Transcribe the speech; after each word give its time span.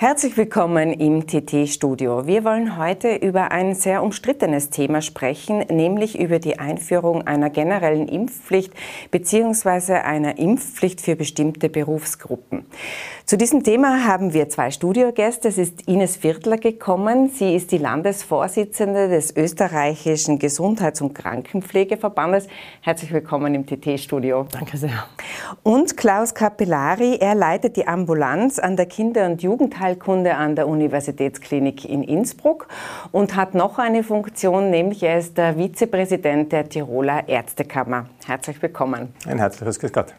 Herzlich 0.00 0.36
willkommen 0.36 0.92
im 0.92 1.26
TT-Studio. 1.26 2.24
Wir 2.24 2.44
wollen 2.44 2.78
heute 2.78 3.16
über 3.16 3.50
ein 3.50 3.74
sehr 3.74 4.00
umstrittenes 4.04 4.70
Thema 4.70 5.02
sprechen, 5.02 5.58
nämlich 5.72 6.20
über 6.20 6.38
die 6.38 6.60
Einführung 6.60 7.26
einer 7.26 7.50
generellen 7.50 8.06
Impfpflicht 8.06 8.72
bzw. 9.10 9.94
einer 9.94 10.38
Impfpflicht 10.38 11.00
für 11.00 11.16
bestimmte 11.16 11.68
Berufsgruppen. 11.68 12.64
Zu 13.26 13.36
diesem 13.36 13.64
Thema 13.64 14.06
haben 14.06 14.32
wir 14.32 14.48
zwei 14.48 14.70
Studiogäste. 14.70 15.48
Es 15.48 15.58
ist 15.58 15.88
Ines 15.88 16.16
Viertler 16.16 16.58
gekommen. 16.58 17.30
Sie 17.30 17.56
ist 17.56 17.72
die 17.72 17.78
Landesvorsitzende 17.78 19.08
des 19.08 19.36
österreichischen 19.36 20.38
Gesundheits- 20.38 21.02
und 21.02 21.12
Krankenpflegeverbandes. 21.12 22.46
Herzlich 22.82 23.12
willkommen 23.12 23.52
im 23.56 23.66
TT-Studio. 23.66 24.46
Danke 24.52 24.76
sehr. 24.76 25.08
Und 25.64 25.96
Klaus 25.96 26.34
Capellari. 26.34 27.16
Er 27.16 27.34
leitet 27.34 27.76
die 27.76 27.88
Ambulanz 27.88 28.60
an 28.60 28.76
der 28.76 28.86
Kinder- 28.86 29.26
und 29.26 29.42
Jugendheilkunde 29.88 30.34
an 30.34 30.56
der 30.56 30.68
Universitätsklinik 30.68 31.84
in 31.84 32.02
Innsbruck 32.02 32.68
und 33.12 33.36
hat 33.36 33.54
noch 33.54 33.78
eine 33.78 34.02
Funktion, 34.02 34.70
nämlich 34.70 35.02
er 35.02 35.18
ist 35.18 35.38
der 35.38 35.56
Vizepräsident 35.56 36.52
der 36.52 36.68
Tiroler 36.68 37.28
Ärztekammer. 37.28 38.06
Herzlich 38.26 38.60
willkommen. 38.60 39.14
Ein 39.26 39.38
herzliches 39.38 39.78
Grüß 39.78 39.92
Gott. 39.92 40.14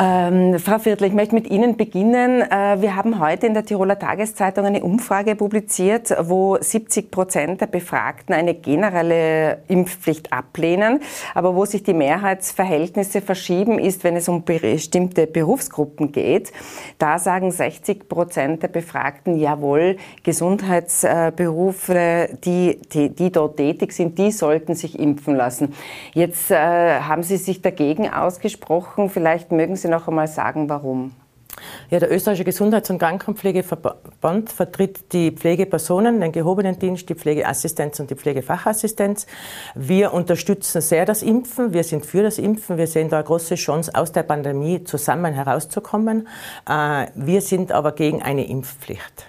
Ähm, 0.00 0.60
Frau 0.60 0.78
Viertl, 0.78 1.06
ich 1.06 1.12
möchte 1.12 1.34
mit 1.34 1.50
Ihnen 1.50 1.76
beginnen. 1.76 2.42
Äh, 2.42 2.80
wir 2.80 2.94
haben 2.94 3.18
heute 3.18 3.48
in 3.48 3.54
der 3.54 3.64
Tiroler 3.64 3.98
Tageszeitung 3.98 4.64
eine 4.64 4.84
Umfrage 4.84 5.34
publiziert, 5.34 6.14
wo 6.20 6.56
70 6.60 7.10
Prozent 7.10 7.60
der 7.60 7.66
Befragten 7.66 8.32
eine 8.32 8.54
generelle 8.54 9.58
Impfpflicht 9.66 10.32
ablehnen. 10.32 11.00
Aber 11.34 11.56
wo 11.56 11.64
sich 11.64 11.82
die 11.82 11.94
Mehrheitsverhältnisse 11.94 13.20
verschieben, 13.20 13.80
ist, 13.80 14.04
wenn 14.04 14.14
es 14.14 14.28
um 14.28 14.44
bestimmte 14.44 15.26
Berufsgruppen 15.26 16.12
geht. 16.12 16.52
Da 16.98 17.18
sagen 17.18 17.50
60 17.50 18.08
Prozent 18.08 18.62
der 18.62 18.68
Befragten, 18.68 19.36
jawohl, 19.36 19.96
Gesundheitsberufe, 20.22 22.28
die, 22.44 22.78
die, 22.92 23.08
die 23.08 23.32
dort 23.32 23.56
tätig 23.56 23.92
sind, 23.92 24.16
die 24.16 24.30
sollten 24.30 24.76
sich 24.76 24.96
impfen 24.96 25.34
lassen. 25.34 25.74
Jetzt 26.14 26.52
äh, 26.52 27.00
haben 27.00 27.24
Sie 27.24 27.36
sich 27.36 27.62
dagegen 27.62 28.08
ausgesprochen. 28.08 29.10
Vielleicht 29.10 29.50
mögen 29.50 29.74
Sie 29.74 29.87
Sie 29.88 29.90
noch 29.90 30.06
einmal 30.06 30.28
sagen, 30.28 30.68
warum? 30.68 31.12
Ja, 31.90 31.98
der 31.98 32.12
österreichische 32.12 32.44
Gesundheits- 32.44 32.90
und 32.90 32.98
Krankenpflegeverband 32.98 34.52
vertritt 34.52 35.12
die 35.12 35.32
Pflegepersonen, 35.32 36.20
den 36.20 36.30
gehobenen 36.30 36.78
Dienst, 36.78 37.08
die 37.08 37.14
Pflegeassistenz 37.14 37.98
und 37.98 38.10
die 38.10 38.14
Pflegefachassistenz. 38.14 39.26
Wir 39.74 40.12
unterstützen 40.12 40.82
sehr 40.82 41.06
das 41.06 41.22
Impfen. 41.22 41.72
Wir 41.72 41.82
sind 41.82 42.06
für 42.06 42.22
das 42.22 42.38
Impfen. 42.38 42.76
Wir 42.76 42.86
sehen 42.86 43.08
da 43.08 43.16
eine 43.16 43.24
große 43.24 43.54
Chance, 43.56 43.90
aus 43.94 44.12
der 44.12 44.22
Pandemie 44.22 44.84
zusammen 44.84 45.32
herauszukommen. 45.32 46.28
Äh, 46.68 47.06
wir 47.14 47.40
sind 47.40 47.72
aber 47.72 47.92
gegen 47.92 48.22
eine 48.22 48.46
Impfpflicht. 48.46 49.26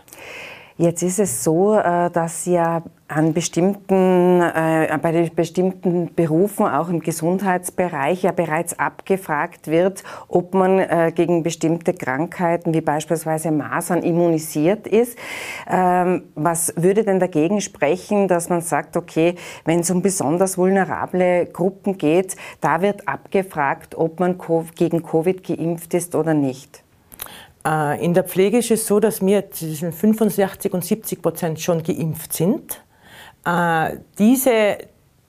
Jetzt 0.82 1.04
ist 1.04 1.20
es 1.20 1.44
so, 1.44 1.76
äh, 1.76 2.10
dass 2.10 2.46
ja 2.46 2.84
an 3.10 3.34
bestimmten, 3.34 4.42
äh, 4.42 4.98
bei 5.02 5.12
den 5.12 5.36
bestimmten 5.36 6.16
Berufen, 6.16 6.66
auch 6.66 6.88
im 6.88 7.02
Gesundheitsbereich, 7.02 8.24
ja 8.24 8.32
bereits 8.32 8.80
abgefragt 8.80 9.68
wird, 9.68 10.06
ob 10.30 10.54
man 10.54 10.80
äh, 10.80 11.12
gegen 11.14 11.44
bestimmte 11.44 11.94
Krankheiten 11.94 12.74
wie 12.74 12.80
beispielsweise 12.80 13.52
Masern 13.52 14.04
immunisiert 14.04 14.88
ist. 14.88 15.18
Ähm, 15.70 16.24
was 16.36 16.72
würde 16.78 17.04
denn 17.04 17.20
dagegen 17.20 17.60
sprechen, 17.60 18.30
dass 18.30 18.48
man 18.48 18.62
sagt, 18.62 18.96
okay, 18.96 19.36
wenn 19.66 19.82
es 19.82 19.92
um 19.92 20.02
besonders 20.02 20.58
vulnerable 20.58 21.46
Gruppen 21.48 21.98
geht, 21.98 22.38
da 22.62 22.82
wird 22.82 23.06
abgefragt, 23.06 23.96
ob 23.96 24.22
man 24.22 24.40
gegen 24.76 25.04
Covid 25.04 25.44
geimpft 25.44 25.94
ist 25.94 26.16
oder 26.16 26.34
nicht? 26.34 26.86
Äh, 27.66 28.04
in 28.04 28.14
der 28.14 28.24
Pflege 28.24 28.60
ist 28.60 28.72
es 28.72 28.88
so, 28.88 29.00
dass 29.00 29.22
wir 29.26 29.52
zwischen 29.52 29.92
65 29.92 30.74
und 30.74 30.86
70 30.86 31.22
Prozent 31.22 31.60
schon 31.60 31.84
geimpft 31.84 32.34
sind. 32.34 32.82
Äh, 33.46 33.98
diese 34.18 34.78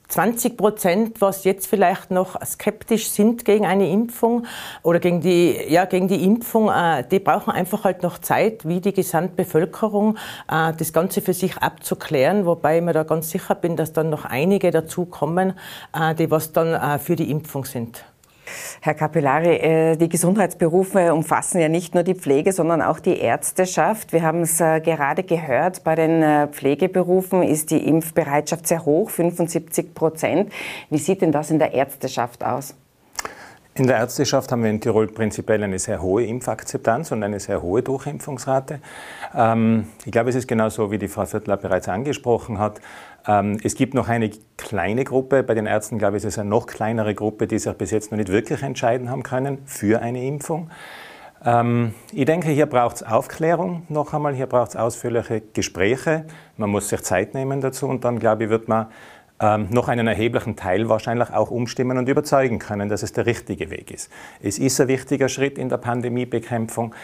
20 0.09 0.57
Prozent, 0.57 1.21
was 1.21 1.45
jetzt 1.45 1.69
vielleicht 1.69 2.11
noch 2.11 2.41
skeptisch 2.45 3.11
sind 3.11 3.45
gegen 3.45 3.65
eine 3.65 3.89
Impfung 3.89 4.45
oder 4.83 4.99
gegen 4.99 5.21
die, 5.21 5.57
ja, 5.69 5.85
gegen 5.85 6.09
die 6.09 6.25
Impfung, 6.25 6.69
äh, 6.69 7.05
die 7.09 7.21
brauchen 7.21 7.53
einfach 7.53 7.85
halt 7.85 8.03
noch 8.03 8.19
Zeit, 8.19 8.67
wie 8.67 8.81
die 8.81 8.93
Gesamtbevölkerung, 8.93 10.19
das 10.49 10.93
Ganze 10.93 11.21
für 11.21 11.33
sich 11.33 11.59
abzuklären. 11.59 12.45
Wobei 12.45 12.79
ich 12.79 12.83
mir 12.83 12.93
da 12.93 13.05
ganz 13.05 13.31
sicher 13.31 13.55
bin, 13.55 13.77
dass 13.77 13.93
dann 13.93 14.11
noch 14.11 14.25
einige 14.25 14.73
dazukommen, 14.73 15.55
die 16.19 16.29
was 16.29 16.53
dann 16.53 16.99
für 16.99 17.15
die 17.15 17.31
Impfung 17.31 17.65
sind. 17.65 18.05
Herr 18.81 18.95
Capellari, 18.95 19.57
äh, 19.57 19.97
die 19.97 20.09
Gesundheitsberufe 20.09 21.13
umfassen 21.13 21.61
ja 21.61 21.69
nicht 21.69 21.95
nur 21.95 22.03
die 22.03 22.15
Pflege, 22.15 22.53
sondern 22.53 22.83
auch 22.83 23.01
die 23.01 23.19
Ärzteschaft. 23.19 24.13
Wir 24.13 24.23
haben 24.23 24.43
es 24.43 24.61
äh, 24.61 24.81
gerade 24.81 25.23
gehört, 25.23 25.85
bei 25.85 25.95
den 25.95 26.23
äh, 26.23 26.49
Pflegeberufen 26.49 27.43
ist 27.43 27.71
die 27.71 27.87
Impfbereitschaft 27.87 28.67
sehr 28.67 28.85
hoch, 28.85 29.11
75 29.11 29.95
Prozent. 29.95 30.53
Wie 30.89 30.99
sieht 30.99 31.23
denn 31.23 31.33
das 31.33 31.51
in 31.51 31.59
der 31.59 31.73
Ärzteschaft 31.73 32.45
aus? 32.45 32.75
In 33.75 33.87
der 33.87 33.99
Ärzteschaft 33.99 34.51
haben 34.51 34.65
wir 34.65 34.71
in 34.71 34.81
Tirol 34.81 35.07
prinzipiell 35.07 35.63
eine 35.63 35.79
sehr 35.79 36.03
hohe 36.03 36.25
Impfakzeptanz 36.27 37.13
und 37.13 37.23
eine 37.23 37.39
sehr 37.39 37.63
hohe 37.63 37.83
Durchimpfungsrate. 37.83 38.81
Ähm, 39.35 39.87
ich 40.05 40.11
glaube, 40.11 40.31
es 40.31 40.37
ist 40.37 40.49
genau 40.49 40.69
so, 40.69 40.91
wie 40.91 40.99
die 40.99 41.07
Frau 41.07 41.25
Viertler 41.25 41.57
bereits 41.57 41.89
angesprochen 41.89 42.59
hat. 42.59 42.81
Ähm, 43.27 43.59
es 43.63 43.77
gibt 43.77 43.95
noch 43.95 44.09
eine 44.09 44.31
kleine 44.71 45.03
Gruppe, 45.03 45.43
bei 45.43 45.55
den 45.55 45.67
Ärzten 45.67 45.99
glaube 45.99 46.17
ich, 46.17 46.23
ist 46.23 46.35
es 46.35 46.39
eine 46.39 46.49
noch 46.49 46.69
kleinere 46.69 47.13
Gruppe, 47.13 47.49
die 47.49 47.59
sich 47.59 47.73
bis 47.73 47.91
jetzt 47.91 48.13
noch 48.13 48.19
nicht 48.19 48.31
wirklich 48.31 48.63
entscheiden 48.63 49.11
haben 49.11 49.25
können 49.25 49.59
für 49.65 50.01
eine 50.01 50.25
Impfung. 50.25 50.71
Ähm, 51.45 51.93
ich 52.13 52.25
denke, 52.25 52.51
hier 52.51 52.67
braucht 52.67 52.97
es 52.97 53.03
Aufklärung 53.03 53.83
noch 53.89 54.15
einmal, 54.15 54.33
hier 54.33 54.47
braucht 54.47 54.69
es 54.69 54.77
ausführliche 54.77 55.41
Gespräche. 55.41 56.25
Man 56.57 56.71
muss 56.71 56.89
sich 56.89 57.03
Zeit 57.03 57.35
nehmen 57.35 57.61
dazu 57.61 57.89
und 57.89 58.05
dann, 58.05 58.21
glaube 58.21 58.45
ich, 58.45 58.51
wird 58.51 58.69
man 58.69 58.87
ähm, 59.41 59.67
noch 59.71 59.89
einen 59.89 60.07
erheblichen 60.07 60.55
Teil 60.55 60.89
wahrscheinlich 60.89 61.31
auch 61.33 61.51
umstimmen 61.51 61.99
und 61.99 62.09
überzeugen 62.09 62.61
können, 62.61 62.89
dass 62.89 63.03
es 63.03 63.13
der 63.13 63.27
richtige 63.27 63.71
Weg 63.71 63.91
ist. 63.91 64.09
Es 64.41 64.61
ist 64.61 64.81
ein 64.81 64.87
wichtiger 64.87 65.29
Schritt 65.29 65.59
in 65.59 65.69
der 65.69 65.79
Pandemiebekämpfung. 65.79 66.95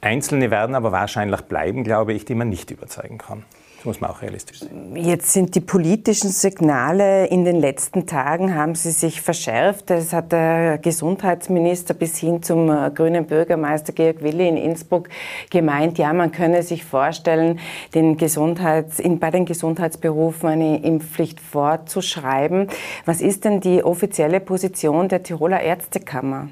Einzelne 0.00 0.50
werden 0.50 0.74
aber 0.74 0.90
wahrscheinlich 0.90 1.42
bleiben, 1.42 1.84
glaube 1.84 2.14
ich, 2.14 2.24
die 2.24 2.34
man 2.34 2.48
nicht 2.48 2.72
überzeugen 2.72 3.18
kann 3.18 3.44
muss 3.86 4.00
man 4.00 4.10
auch 4.10 4.22
realistisch 4.22 4.60
sehen. 4.60 4.96
Jetzt 4.96 5.32
sind 5.32 5.54
die 5.54 5.60
politischen 5.60 6.30
Signale 6.30 7.26
in 7.26 7.44
den 7.44 7.56
letzten 7.56 8.06
Tagen, 8.06 8.54
haben 8.54 8.74
sie 8.74 8.90
sich 8.90 9.20
verschärft. 9.20 9.90
Das 9.90 10.12
hat 10.12 10.32
der 10.32 10.78
Gesundheitsminister 10.78 11.94
bis 11.94 12.18
hin 12.18 12.42
zum 12.42 12.70
äh, 12.70 12.90
grünen 12.90 13.26
Bürgermeister 13.26 13.92
Georg 13.92 14.22
Willi 14.22 14.48
in 14.48 14.56
Innsbruck 14.56 15.08
gemeint, 15.50 15.98
ja, 15.98 16.12
man 16.12 16.32
könne 16.32 16.62
sich 16.62 16.84
vorstellen, 16.84 17.60
den 17.94 18.16
Gesundheits, 18.16 18.98
in, 18.98 19.18
bei 19.18 19.30
den 19.30 19.46
Gesundheitsberufen 19.46 20.48
eine 20.48 20.82
Impfpflicht 20.84 21.40
vorzuschreiben. 21.40 22.68
Was 23.04 23.20
ist 23.20 23.44
denn 23.44 23.60
die 23.60 23.82
offizielle 23.82 24.40
Position 24.40 25.08
der 25.08 25.22
Tiroler 25.22 25.60
Ärztekammer? 25.60 26.48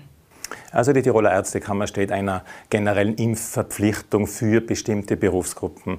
Also 0.70 0.92
die 0.92 1.02
Tiroler 1.02 1.32
Ärztekammer 1.32 1.86
steht 1.86 2.10
einer 2.10 2.42
generellen 2.70 3.14
Impfverpflichtung 3.14 4.26
für 4.26 4.60
bestimmte 4.60 5.16
Berufsgruppen 5.16 5.98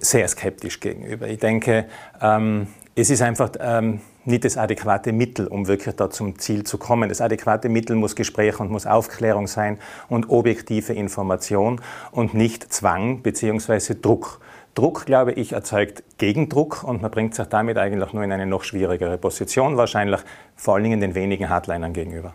sehr 0.00 0.28
skeptisch 0.28 0.80
gegenüber. 0.80 1.28
Ich 1.28 1.38
denke, 1.38 1.86
ähm, 2.20 2.68
es 2.94 3.10
ist 3.10 3.22
einfach 3.22 3.50
ähm, 3.60 4.00
nicht 4.24 4.44
das 4.44 4.56
adäquate 4.56 5.12
Mittel, 5.12 5.46
um 5.46 5.68
wirklich 5.68 5.94
da 5.94 6.10
zum 6.10 6.38
Ziel 6.38 6.64
zu 6.64 6.78
kommen. 6.78 7.08
Das 7.08 7.20
adäquate 7.20 7.68
Mittel 7.68 7.96
muss 7.96 8.16
Gespräch 8.16 8.60
und 8.60 8.70
muss 8.70 8.86
Aufklärung 8.86 9.46
sein 9.46 9.78
und 10.08 10.28
objektive 10.30 10.92
Information 10.92 11.80
und 12.10 12.34
nicht 12.34 12.72
Zwang 12.72 13.22
bzw. 13.22 13.94
Druck. 14.00 14.40
Druck, 14.74 15.06
glaube 15.06 15.32
ich, 15.32 15.52
erzeugt 15.52 16.04
Gegendruck 16.18 16.84
und 16.84 17.02
man 17.02 17.10
bringt 17.10 17.34
sich 17.34 17.46
damit 17.46 17.78
eigentlich 17.78 18.12
nur 18.12 18.22
in 18.22 18.30
eine 18.30 18.46
noch 18.46 18.62
schwierigere 18.64 19.18
Position, 19.18 19.76
wahrscheinlich 19.76 20.20
vor 20.54 20.74
allen 20.74 20.84
Dingen 20.84 21.00
den 21.00 21.14
wenigen 21.14 21.48
Hardlinern 21.48 21.92
gegenüber. 21.92 22.34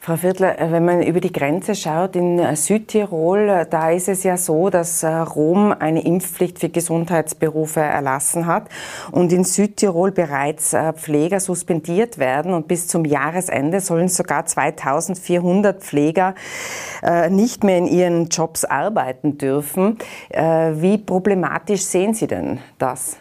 Frau 0.00 0.16
Viertler, 0.16 0.60
äh, 0.60 0.70
wenn 0.70 0.84
man 0.84 1.02
über 1.02 1.20
die 1.20 1.32
Grenze 1.32 1.74
schaut, 1.74 2.14
in 2.14 2.38
äh, 2.38 2.54
Südtirol, 2.54 3.48
äh, 3.48 3.66
da 3.68 3.90
ist 3.90 4.08
es 4.08 4.22
ja 4.22 4.36
so, 4.36 4.70
dass 4.70 5.04
Rom 5.04 5.72
eine 5.72 6.04
Impfpflicht 6.04 6.60
für 6.60 6.68
Gesundheitsberufe 6.68 7.80
erlassen 7.80 8.46
hat 8.46 8.68
und 9.10 9.32
in 9.32 9.44
Südtirol 9.44 10.12
bereits 10.12 10.74
Pfleger 10.94 11.40
suspendiert 11.40 12.18
werden 12.18 12.54
und 12.54 12.68
bis 12.68 12.86
zum 12.86 13.04
Jahresende 13.04 13.80
sollen 13.80 14.08
sogar 14.08 14.46
2400 14.46 15.82
Pfleger 15.82 16.34
nicht 17.30 17.64
mehr 17.64 17.78
in 17.78 17.86
ihren 17.86 18.28
Jobs 18.28 18.64
arbeiten 18.64 19.38
dürfen. 19.38 19.98
Wie 20.30 20.98
problematisch 20.98 21.82
sehen 21.82 22.14
Sie 22.14 22.26
denn 22.26 22.60
das? 22.78 23.18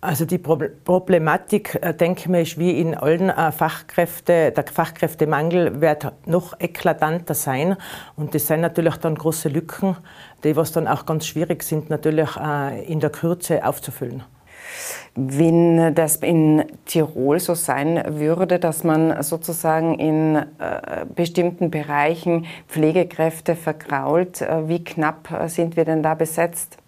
Also 0.00 0.26
die 0.26 0.38
Problematik, 0.38 1.78
äh, 1.80 1.94
denke 1.94 2.20
ich 2.20 2.28
mir, 2.28 2.42
ist 2.42 2.58
wie 2.58 2.80
in 2.80 2.94
allen 2.94 3.30
äh, 3.30 3.50
Fachkräften, 3.50 4.52
der 4.54 4.64
Fachkräftemangel 4.70 5.80
wird 5.80 6.12
noch 6.26 6.60
eklatanter 6.60 7.34
sein 7.34 7.76
und 8.14 8.34
das 8.34 8.46
sind 8.46 8.60
natürlich 8.60 8.96
dann 8.96 9.14
große 9.14 9.48
Lücken, 9.48 9.96
die 10.44 10.54
was 10.54 10.72
dann 10.72 10.86
auch 10.86 11.06
ganz 11.06 11.26
schwierig 11.26 11.62
sind, 11.62 11.88
natürlich 11.88 12.36
äh, 12.36 12.84
in 12.84 13.00
der 13.00 13.10
Kürze 13.10 13.66
aufzufüllen. 13.66 14.22
wenn 15.14 15.94
das 15.94 16.16
in 16.16 16.64
Tirol 16.84 17.38
so 17.40 17.54
sein 17.54 18.02
würde, 18.18 18.58
dass 18.58 18.84
man 18.84 19.22
sozusagen 19.22 19.94
in 19.98 20.44
bestimmten 21.14 21.70
Bereichen 21.70 22.46
Pflegekräfte 22.68 23.56
vergrault, 23.56 24.42
äh, 24.42 24.68
wie 24.68 24.84
knapp 24.84 25.28
sind 25.46 25.76
wir 25.76 25.84
denn 25.84 26.02
da 26.02 26.14
besetzt? 26.14 26.78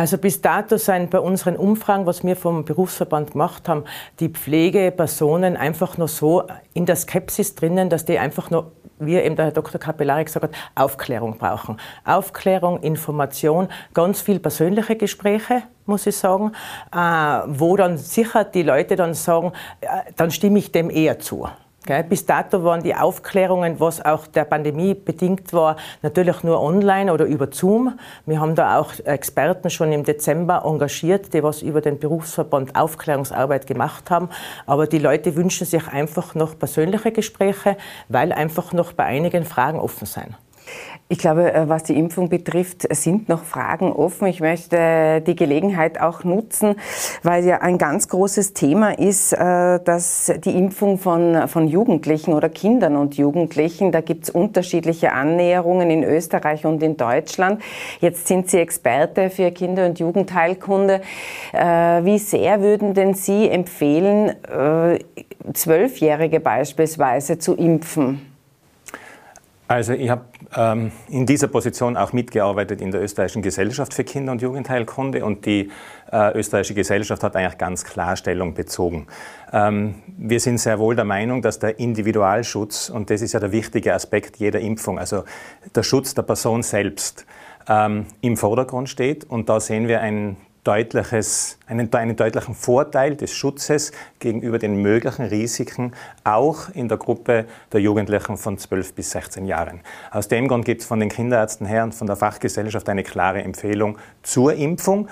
Also 0.00 0.16
bis 0.16 0.40
dato 0.40 0.78
sind 0.78 1.10
bei 1.10 1.20
unseren 1.20 1.56
Umfragen, 1.56 2.06
was 2.06 2.24
wir 2.24 2.34
vom 2.34 2.64
Berufsverband 2.64 3.32
gemacht 3.32 3.68
haben, 3.68 3.84
die 4.18 4.30
Pflegepersonen 4.30 5.58
einfach 5.58 5.98
nur 5.98 6.08
so 6.08 6.44
in 6.72 6.86
der 6.86 6.96
Skepsis 6.96 7.54
drinnen, 7.54 7.90
dass 7.90 8.06
die 8.06 8.18
einfach 8.18 8.48
nur 8.48 8.72
wie 8.98 9.16
eben 9.16 9.36
der 9.36 9.44
Herr 9.44 9.52
Dr. 9.52 9.78
Capellari 9.78 10.24
gesagt 10.24 10.44
hat, 10.44 10.52
Aufklärung 10.74 11.36
brauchen. 11.36 11.76
Aufklärung, 12.06 12.80
Information, 12.80 13.68
ganz 13.92 14.22
viel 14.22 14.38
persönliche 14.38 14.96
Gespräche, 14.96 15.64
muss 15.84 16.06
ich 16.06 16.16
sagen, 16.16 16.52
äh, 16.94 16.98
wo 16.98 17.76
dann 17.76 17.98
sicher 17.98 18.44
die 18.44 18.62
Leute 18.62 18.96
dann 18.96 19.12
sagen, 19.12 19.52
äh, 19.82 19.86
dann 20.16 20.30
stimme 20.30 20.60
ich 20.60 20.72
dem 20.72 20.88
eher 20.88 21.18
zu. 21.18 21.46
Bis 22.08 22.26
dato 22.26 22.62
waren 22.62 22.82
die 22.82 22.94
Aufklärungen, 22.94 23.80
was 23.80 24.04
auch 24.04 24.26
der 24.26 24.44
Pandemie 24.44 24.94
bedingt 24.94 25.54
war, 25.54 25.76
natürlich 26.02 26.42
nur 26.42 26.60
online 26.60 27.10
oder 27.12 27.24
über 27.24 27.48
Zoom. 27.50 27.98
Wir 28.26 28.38
haben 28.38 28.54
da 28.54 28.78
auch 28.78 28.92
Experten 29.04 29.70
schon 29.70 29.90
im 29.90 30.04
Dezember 30.04 30.62
engagiert, 30.66 31.32
die 31.32 31.42
was 31.42 31.62
über 31.62 31.80
den 31.80 31.98
Berufsverband 31.98 32.76
Aufklärungsarbeit 32.76 33.66
gemacht 33.66 34.10
haben. 34.10 34.28
Aber 34.66 34.86
die 34.86 34.98
Leute 34.98 35.34
wünschen 35.36 35.66
sich 35.66 35.88
einfach 35.88 36.34
noch 36.34 36.58
persönliche 36.58 37.12
Gespräche, 37.12 37.78
weil 38.08 38.32
einfach 38.32 38.74
noch 38.74 38.92
bei 38.92 39.04
einigen 39.04 39.46
Fragen 39.46 39.80
offen 39.80 40.06
sind. 40.06 40.36
Ich 41.12 41.18
glaube, 41.18 41.52
äh, 41.52 41.68
was 41.68 41.82
die 41.82 41.98
Impfung 41.98 42.28
betrifft, 42.28 42.86
sind 42.94 43.28
noch 43.28 43.42
Fragen 43.42 43.92
offen. 43.92 44.28
Ich 44.28 44.40
möchte 44.40 45.20
die 45.26 45.34
Gelegenheit 45.34 46.00
auch 46.00 46.22
nutzen, 46.22 46.76
weil 47.24 47.44
ja 47.44 47.62
ein 47.62 47.78
ganz 47.78 48.06
großes 48.06 48.54
Thema 48.54 48.96
ist, 48.96 49.32
äh, 49.32 49.80
dass 49.80 50.32
die 50.44 50.56
Impfung 50.56 50.98
von, 50.98 51.48
von 51.48 51.66
Jugendlichen 51.66 52.32
oder 52.32 52.48
Kindern 52.48 52.94
und 52.94 53.16
Jugendlichen, 53.16 53.90
da 53.90 54.02
gibt 54.02 54.22
es 54.24 54.30
unterschiedliche 54.30 55.12
Annäherungen 55.12 55.90
in 55.90 56.04
Österreich 56.04 56.64
und 56.64 56.80
in 56.80 56.96
Deutschland. 56.96 57.60
Jetzt 58.00 58.28
sind 58.28 58.48
Sie 58.48 58.58
Experte 58.58 59.30
für 59.30 59.50
Kinder- 59.50 59.86
und 59.86 59.98
Jugendheilkunde. 59.98 61.00
Äh, 61.52 62.04
wie 62.04 62.18
sehr 62.18 62.62
würden 62.62 62.94
denn 62.94 63.14
Sie 63.14 63.48
empfehlen, 63.48 64.36
Zwölfjährige 65.52 66.38
beispielsweise 66.38 67.38
zu 67.38 67.54
impfen? 67.54 68.30
Also 69.70 69.92
ich 69.92 70.10
habe 70.10 70.22
ähm, 70.56 70.92
in 71.08 71.26
dieser 71.26 71.48
Position 71.48 71.96
auch 71.96 72.12
mitgearbeitet 72.12 72.80
in 72.80 72.90
der 72.90 73.02
Österreichischen 73.02 73.42
Gesellschaft 73.42 73.94
für 73.94 74.04
Kinder- 74.04 74.32
und 74.32 74.42
Jugendheilkunde 74.42 75.24
und 75.24 75.46
die 75.46 75.70
äh, 76.12 76.36
Österreichische 76.36 76.74
Gesellschaft 76.74 77.22
hat 77.22 77.36
eigentlich 77.36 77.58
ganz 77.58 77.84
klar 77.84 78.16
Stellung 78.16 78.54
bezogen. 78.54 79.06
Ähm, 79.52 79.96
wir 80.18 80.40
sind 80.40 80.58
sehr 80.58 80.78
wohl 80.78 80.96
der 80.96 81.04
Meinung, 81.04 81.42
dass 81.42 81.58
der 81.58 81.78
Individualschutz, 81.78 82.88
und 82.90 83.10
das 83.10 83.22
ist 83.22 83.32
ja 83.32 83.40
der 83.40 83.52
wichtige 83.52 83.94
Aspekt 83.94 84.36
jeder 84.36 84.60
Impfung, 84.60 84.98
also 84.98 85.24
der 85.74 85.82
Schutz 85.82 86.14
der 86.14 86.22
Person 86.22 86.62
selbst, 86.62 87.26
ähm, 87.68 88.06
im 88.20 88.36
Vordergrund 88.36 88.88
steht. 88.88 89.24
Und 89.24 89.48
da 89.48 89.60
sehen 89.60 89.88
wir 89.88 90.00
ein 90.00 90.36
deutliches, 90.64 91.58
einen, 91.66 91.92
einen 91.92 92.16
deutlichen 92.16 92.54
Vorteil 92.54 93.16
des 93.16 93.32
Schutzes 93.32 93.92
gegenüber 94.18 94.58
den 94.58 94.82
möglichen 94.82 95.24
Risiken, 95.24 95.92
auch 96.24 96.68
in 96.74 96.88
der 96.88 96.98
Gruppe 96.98 97.46
der 97.72 97.80
Jugendlichen 97.80 98.36
von 98.36 98.58
12 98.58 98.94
bis 98.94 99.10
16 99.10 99.46
Jahren. 99.46 99.80
Aus 100.10 100.28
dem 100.28 100.48
Grund 100.48 100.64
gibt 100.64 100.82
es 100.82 100.86
von 100.86 101.00
den 101.00 101.08
Kinderärzten 101.08 101.66
her 101.66 101.84
und 101.84 101.94
von 101.94 102.06
der 102.06 102.16
Fachgesellschaft 102.16 102.88
eine 102.88 103.02
klare 103.02 103.42
Empfehlung 103.42 103.98
zur 104.22 104.54
Impfung. 104.54 105.08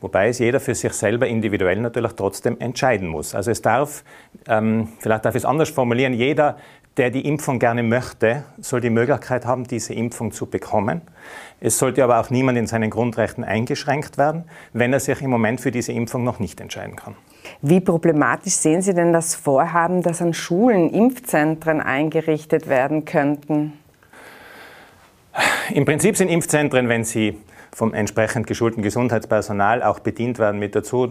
Wobei 0.00 0.28
es 0.28 0.40
jeder 0.40 0.58
für 0.58 0.74
sich 0.74 0.92
selber 0.94 1.28
individuell 1.28 1.80
natürlich 1.80 2.12
trotzdem 2.14 2.58
entscheiden 2.58 3.06
muss. 3.06 3.36
Also 3.36 3.52
es 3.52 3.62
darf, 3.62 4.02
ähm, 4.48 4.88
vielleicht 4.98 5.24
darf 5.24 5.36
ich 5.36 5.42
es 5.42 5.44
anders 5.44 5.70
formulieren, 5.70 6.12
jeder, 6.12 6.56
der 6.96 7.10
die 7.10 7.26
Impfung 7.26 7.58
gerne 7.58 7.82
möchte, 7.82 8.44
soll 8.60 8.80
die 8.80 8.90
Möglichkeit 8.90 9.46
haben, 9.46 9.64
diese 9.64 9.94
Impfung 9.94 10.32
zu 10.32 10.46
bekommen. 10.46 11.02
Es 11.64 11.78
sollte 11.78 12.02
aber 12.02 12.18
auch 12.18 12.28
niemand 12.28 12.58
in 12.58 12.66
seinen 12.66 12.90
Grundrechten 12.90 13.44
eingeschränkt 13.44 14.18
werden, 14.18 14.44
wenn 14.72 14.92
er 14.92 14.98
sich 14.98 15.22
im 15.22 15.30
Moment 15.30 15.60
für 15.60 15.70
diese 15.70 15.92
Impfung 15.92 16.24
noch 16.24 16.40
nicht 16.40 16.60
entscheiden 16.60 16.96
kann. 16.96 17.14
Wie 17.60 17.80
problematisch 17.80 18.54
sehen 18.54 18.82
Sie 18.82 18.94
denn 18.94 19.12
das 19.12 19.36
Vorhaben, 19.36 20.02
dass 20.02 20.20
an 20.20 20.34
Schulen 20.34 20.90
Impfzentren 20.90 21.80
eingerichtet 21.80 22.68
werden 22.68 23.04
könnten? 23.04 23.74
Im 25.72 25.84
Prinzip 25.84 26.16
sind 26.16 26.28
Impfzentren, 26.28 26.88
wenn 26.88 27.04
sie 27.04 27.38
vom 27.74 27.94
entsprechend 27.94 28.46
geschulten 28.46 28.82
Gesundheitspersonal 28.82 29.82
auch 29.82 30.00
bedient 30.00 30.38
werden 30.38 30.58
mit 30.58 30.74
dazu, 30.74 31.10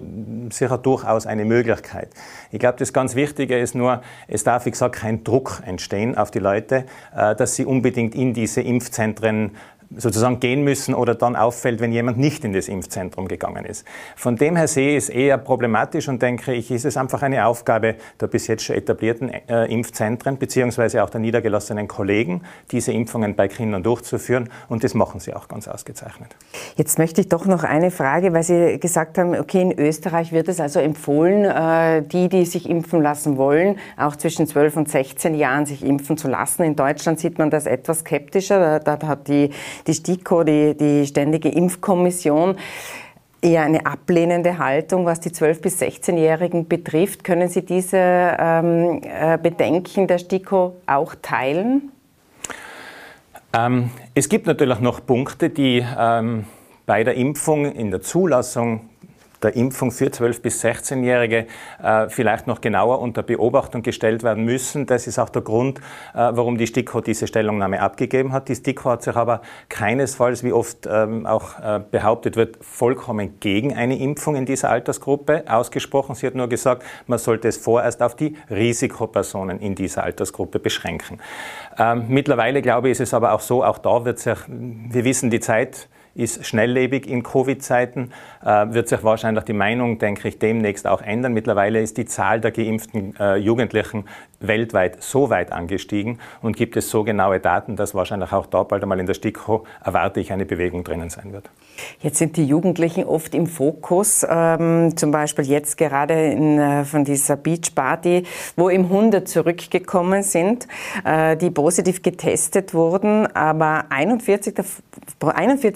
sicher 0.52 0.78
durchaus 0.78 1.26
eine 1.26 1.46
Möglichkeit. 1.46 2.10
Ich 2.52 2.60
glaube, 2.60 2.78
das 2.78 2.94
ganz 2.94 3.16
Wichtige 3.16 3.58
ist 3.58 3.74
nur, 3.74 4.02
es 4.28 4.44
darf, 4.44 4.66
wie 4.66 4.72
gesagt, 4.72 4.96
kein 4.98 5.24
Druck 5.24 5.64
entstehen 5.66 6.16
auf 6.18 6.30
die 6.30 6.40
Leute, 6.40 6.86
äh, 7.16 7.36
dass 7.36 7.56
sie 7.56 7.66
unbedingt 7.66 8.14
in 8.14 8.34
diese 8.34 8.62
Impfzentren 8.62 9.52
sozusagen 9.98 10.40
gehen 10.40 10.64
müssen 10.64 10.94
oder 10.94 11.16
dann 11.16 11.36
auffällt, 11.36 11.80
wenn 11.80 11.92
jemand 11.92 12.18
nicht 12.18 12.46
in 12.46 12.54
das 12.54 12.68
Impfzentrum 12.68 13.28
gegangen 13.28 13.66
ist. 13.66 13.86
Von 14.16 14.36
dem 14.36 14.56
her 14.56 14.68
sehe 14.68 14.92
ich 14.92 14.98
es 14.98 15.10
eher 15.10 15.38
problematisch 15.38 16.08
und 16.08 16.22
denke 16.22 16.54
ich, 16.54 16.72
ist 16.72 16.86
es 16.86 16.98
einfach 16.98 17.22
eine 17.22 17.46
Aufgabe 17.46 17.96
der 18.20 18.28
bis 18.28 18.48
jetzt 18.48 18.64
schon 18.64 18.76
etablierten 18.76 19.30
äh, 19.30 19.66
Impfzentren 19.66 20.38
beziehungsweise 20.38 21.04
auch 21.04 21.10
der 21.10 21.20
niedergelassenen 21.22 21.88
Kollegen, 21.88 22.42
diese 22.72 22.92
Impfungen 22.92 23.36
bei 23.36 23.48
Kindern 23.48 23.84
durchzuführen 23.84 24.50
und 24.70 24.84
das 24.84 24.94
machen 24.94 25.20
sie 25.20 25.34
auch 25.34 25.48
ganz 25.48 25.68
ausgezeichnet. 25.68 26.36
Jetzt 26.76 26.98
möchte 26.98 27.22
ich 27.22 27.30
doch 27.30 27.46
noch 27.46 27.64
eine 27.64 27.92
Frage, 27.92 28.34
weil 28.34 28.44
Sie 28.44 28.80
gesagt 28.80 29.18
haben, 29.18 29.36
okay, 29.36 29.62
in 29.62 29.80
Österreich 29.80 30.32
wird 30.32 30.48
es 30.48 30.60
also 30.60 30.80
empfohlen, 30.80 31.46
äh, 31.46 32.02
die, 32.04 32.30
die 32.30 32.46
sich 32.46 32.70
impfen 32.70 33.02
lassen 33.02 33.38
wollen, 33.38 33.78
auch 33.98 34.16
zwischen 34.16 34.48
12 34.48 34.78
und 34.78 34.90
16 34.90 35.36
Jahren 35.36 35.66
sich 35.66 35.84
impfen 35.84 36.18
zu 36.18 36.28
lassen. 36.28 36.64
In 36.64 36.76
Deutschland 36.76 37.20
sieht 37.20 37.38
man 37.38 37.50
das 37.50 37.66
etwas 37.66 38.00
skeptischer. 38.00 38.80
Da, 38.80 38.96
da 38.98 39.08
hat 39.08 39.28
die 39.28 39.52
die 39.88 39.94
STIKO, 39.94 40.44
die, 40.44 40.76
die 40.78 41.06
Ständige 41.06 41.50
Impfkommission, 41.50 42.58
eher 43.42 43.64
eine 43.64 43.86
ablehnende 43.86 44.58
Haltung, 44.58 45.06
was 45.06 45.20
die 45.20 45.30
12- 45.30 45.62
bis 45.62 45.82
16-Jährigen 45.82 46.68
betrifft. 46.68 47.24
Können 47.24 47.50
Sie 47.50 47.66
diese 47.66 47.98
ähm, 47.98 49.02
äh, 49.04 49.38
Bedenken 49.42 50.08
der 50.08 50.20
STIKO 50.20 50.76
auch 50.86 51.16
teilen? 51.22 51.92
Ähm, 53.54 53.90
es 54.14 54.30
gibt 54.30 54.48
natürlich 54.48 54.80
noch 54.80 55.06
Punkte, 55.06 55.50
die 55.50 55.86
ähm, 55.98 56.46
bei 56.86 57.04
der 57.04 57.16
Impfung 57.16 57.66
in 57.66 57.92
der 57.92 58.02
Zulassung 58.02 58.91
der 59.44 59.56
Impfung 59.56 59.92
für 59.92 60.08
12- 60.08 60.42
bis 60.42 60.64
16-Jährige 60.64 61.48
äh, 61.82 62.10
vielleicht 62.10 62.48
noch 62.48 62.62
genauer 62.62 63.00
unter 63.00 63.24
Beobachtung 63.24 63.82
gestellt 63.82 64.24
werden 64.24 64.46
müssen. 64.46 64.86
Das 64.86 65.08
ist 65.08 65.20
auch 65.20 65.30
der 65.30 65.42
Grund, 65.42 65.80
äh, 65.80 65.82
warum 66.14 66.58
die 66.58 66.68
STIKO 66.68 67.02
diese 67.02 67.28
Stellungnahme 67.28 67.82
abgegeben 67.82 68.32
hat. 68.34 68.50
Die 68.50 68.56
STIKO 68.56 68.92
hat 68.92 69.04
sich 69.04 69.16
aber 69.16 69.42
keinesfalls, 69.70 70.44
wie 70.44 70.54
oft 70.54 70.88
ähm, 70.90 71.26
auch 71.26 71.60
äh, 71.60 71.82
behauptet 71.90 72.36
wird, 72.36 72.58
vollkommen 72.62 73.40
gegen 73.40 73.74
eine 73.74 73.98
Impfung 74.00 74.36
in 74.36 74.46
dieser 74.46 74.70
Altersgruppe 74.70 75.44
ausgesprochen. 75.48 76.16
Sie 76.16 76.28
hat 76.28 76.36
nur 76.36 76.50
gesagt, 76.50 76.84
man 77.08 77.20
sollte 77.20 77.48
es 77.48 77.58
vorerst 77.58 78.02
auf 78.02 78.16
die 78.16 78.36
Risikopersonen 78.50 79.60
in 79.60 79.76
dieser 79.76 80.04
Altersgruppe 80.04 80.60
beschränken. 80.60 81.20
Ähm, 81.78 82.06
mittlerweile, 82.10 82.62
glaube 82.62 82.90
ich, 82.90 82.94
ist 82.94 83.02
es 83.02 83.14
aber 83.14 83.34
auch 83.34 83.42
so, 83.42 83.64
auch 83.64 83.78
da 83.78 84.06
wird 84.06 84.20
sich, 84.20 84.38
wir 84.48 85.04
wissen 85.04 85.30
die 85.30 85.40
Zeit, 85.40 85.88
ist 86.14 86.46
schnelllebig 86.46 87.08
in 87.08 87.24
Covid-Zeiten, 87.24 88.12
äh, 88.44 88.68
wird 88.74 88.90
sich 88.90 89.04
wahrscheinlich 89.04 89.46
die 89.46 89.54
Meinung, 89.54 89.98
denke 89.98 90.28
ich, 90.28 90.40
demnächst 90.40 90.88
auch 90.88 91.02
ändern. 91.02 91.34
Mittlerweile 91.34 91.82
ist 91.82 91.98
die 91.98 92.06
Zahl 92.06 92.42
der 92.42 92.52
geimpften 92.52 93.16
äh, 93.20 93.36
Jugendlichen 93.38 94.06
weltweit 94.40 95.02
so 95.04 95.30
weit 95.30 95.52
angestiegen 95.52 96.20
und 96.42 96.58
gibt 96.58 96.76
es 96.76 96.90
so 96.90 97.04
genaue 97.04 97.40
Daten, 97.40 97.76
dass 97.76 97.94
wahrscheinlich 97.94 98.32
auch 98.34 98.48
da 98.48 98.64
bald 98.64 98.82
einmal 98.82 99.00
in 99.00 99.06
der 99.06 99.14
STIKO 99.14 99.66
erwarte 99.84 100.20
ich 100.20 100.32
eine 100.32 100.46
Bewegung 100.46 100.84
drinnen 100.84 101.10
sein 101.10 101.32
wird. 101.32 101.50
Jetzt 102.00 102.18
sind 102.18 102.38
die 102.38 102.46
Jugendlichen 102.46 103.06
oft 103.06 103.36
im 103.36 103.46
Fokus, 103.46 104.26
ähm, 104.28 104.98
zum 104.98 105.12
Beispiel 105.12 105.46
jetzt 105.46 105.78
gerade 105.78 106.32
in, 106.32 106.58
äh, 106.58 106.84
von 106.86 107.06
dieser 107.06 107.36
Beachparty, 107.38 108.24
wo 108.56 108.70
eben 108.70 108.90
Hunde 108.90 109.24
zurückgekommen 109.24 110.24
sind, 110.24 110.68
die 111.42 111.52
positiv 111.52 112.02
getestet 112.02 112.74
wurden, 112.74 113.28
aber 113.36 113.86
41 113.90 114.56